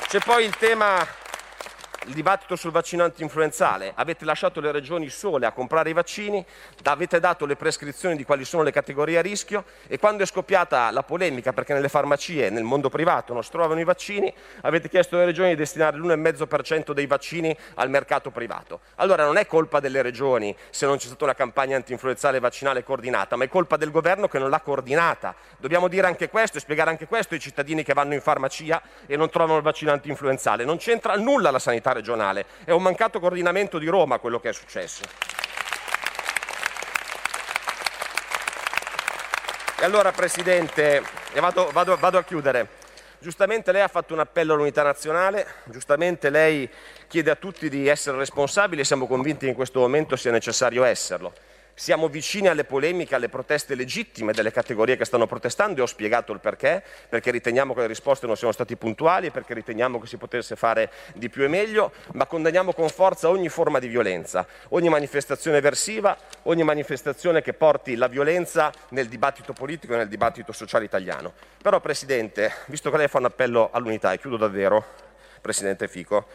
[0.08, 1.06] C'è poi il tema
[2.08, 6.44] il dibattito sul vaccino antinfluenzale, avete lasciato le regioni sole a comprare i vaccini,
[6.84, 10.90] avete dato le prescrizioni di quali sono le categorie a rischio e quando è scoppiata
[10.90, 15.16] la polemica perché nelle farmacie, nel mondo privato non si trovano i vaccini, avete chiesto
[15.16, 18.80] alle regioni di destinare l'1,5% dei vaccini al mercato privato.
[18.96, 23.36] Allora non è colpa delle regioni se non c'è stata una campagna antinfluenzale vaccinale coordinata,
[23.36, 25.36] ma è colpa del governo che non l'ha coordinata.
[25.58, 29.16] Dobbiamo dire anche questo e spiegare anche questo ai cittadini che vanno in farmacia e
[29.16, 30.66] non trovano il vaccino antinfluenzale.
[30.66, 32.46] Non c'entra nulla la sanità regionale.
[32.64, 35.04] È un mancato coordinamento di Roma quello che è successo.
[39.80, 41.02] E allora, Presidente,
[41.34, 42.80] e vado, vado, vado a chiudere.
[43.18, 46.70] Giustamente lei ha fatto un appello all'unità nazionale, giustamente lei
[47.08, 50.84] chiede a tutti di essere responsabili e siamo convinti che in questo momento sia necessario
[50.84, 51.32] esserlo.
[51.82, 56.32] Siamo vicini alle polemiche, alle proteste legittime delle categorie che stanno protestando e ho spiegato
[56.32, 60.06] il perché, perché riteniamo che le risposte non siano state puntuali e perché riteniamo che
[60.06, 64.46] si potesse fare di più e meglio, ma condanniamo con forza ogni forma di violenza,
[64.70, 70.52] ogni manifestazione eversiva, ogni manifestazione che porti la violenza nel dibattito politico e nel dibattito
[70.52, 71.34] sociale italiano.
[71.64, 74.86] Però Presidente, visto che lei fa un appello all'unità, e chiudo davvero,
[75.42, 76.28] Presidente Fico,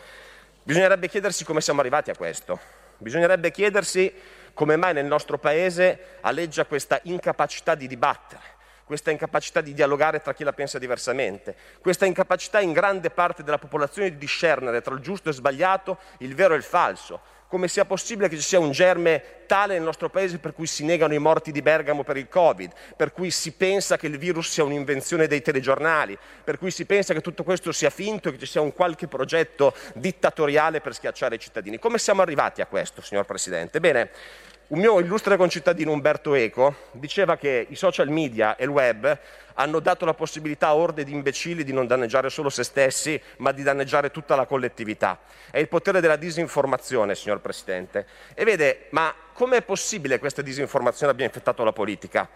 [0.64, 2.59] bisognerebbe chiedersi come siamo arrivati a questo.
[2.98, 4.10] Bisognerebbe chiedersi
[4.57, 8.41] come mai nel nostro Paese alleggia questa incapacità di dibattere,
[8.85, 13.59] questa incapacità di dialogare tra chi la pensa diversamente, questa incapacità in grande parte della
[13.59, 17.68] popolazione di discernere tra il giusto e il sbagliato, il vero e il falso, come
[17.68, 21.14] sia possibile che ci sia un germe tale nel nostro paese per cui si negano
[21.14, 24.64] i morti di Bergamo per il Covid, per cui si pensa che il virus sia
[24.64, 28.47] un'invenzione dei telegiornali, per cui si pensa che tutto questo sia finto e che ci
[28.47, 31.78] sia un qualche progetto dittatoriale per schiacciare i cittadini.
[31.78, 33.78] Come siamo arrivati a questo, signor Presidente?
[33.81, 34.10] Bene,
[34.68, 39.16] Un mio illustre concittadino Umberto Eco diceva che i social media e il web
[39.55, 43.52] hanno dato la possibilità a orde di imbecilli di non danneggiare solo se stessi, ma
[43.52, 45.20] di danneggiare tutta la collettività.
[45.52, 48.06] È il potere della disinformazione, signor Presidente.
[48.34, 52.28] E vede, ma com'è possibile che questa disinformazione abbia infettato la politica?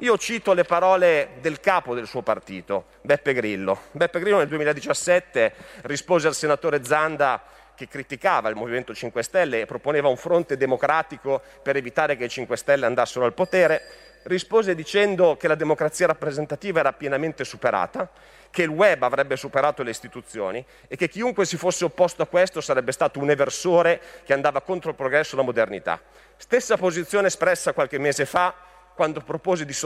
[0.00, 3.82] Io cito le parole del capo del suo partito, Beppe Grillo.
[3.92, 7.40] Beppe Grillo nel 2017 rispose al senatore Zanda
[7.76, 12.28] che criticava il Movimento 5 Stelle e proponeva un fronte democratico per evitare che i
[12.28, 13.82] 5 Stelle andassero al potere,
[14.24, 18.10] rispose dicendo che la democrazia rappresentativa era pienamente superata,
[18.50, 22.60] che il web avrebbe superato le istituzioni e che chiunque si fosse opposto a questo
[22.60, 26.00] sarebbe stato un eversore che andava contro il progresso e la modernità.
[26.36, 28.54] Stessa posizione espressa qualche mese fa
[28.94, 29.76] quando propose di,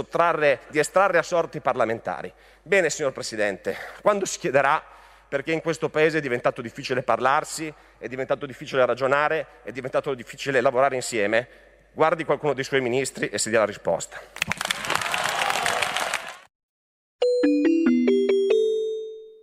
[0.69, 2.33] di estrarre a sorti i parlamentari.
[2.63, 4.81] Bene, signor Presidente, quando si chiederà
[5.31, 10.61] perché in questo paese è diventato difficile parlarsi, è diventato difficile ragionare, è diventato difficile
[10.61, 11.49] lavorare insieme.
[11.93, 14.19] Guardi qualcuno dei suoi ministri e si dia la risposta.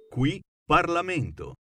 [0.09, 1.53] Qui Parlamento.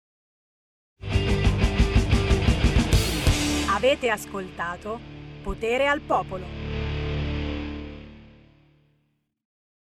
[3.69, 4.99] Avete ascoltato
[5.41, 6.66] Potere al Popolo.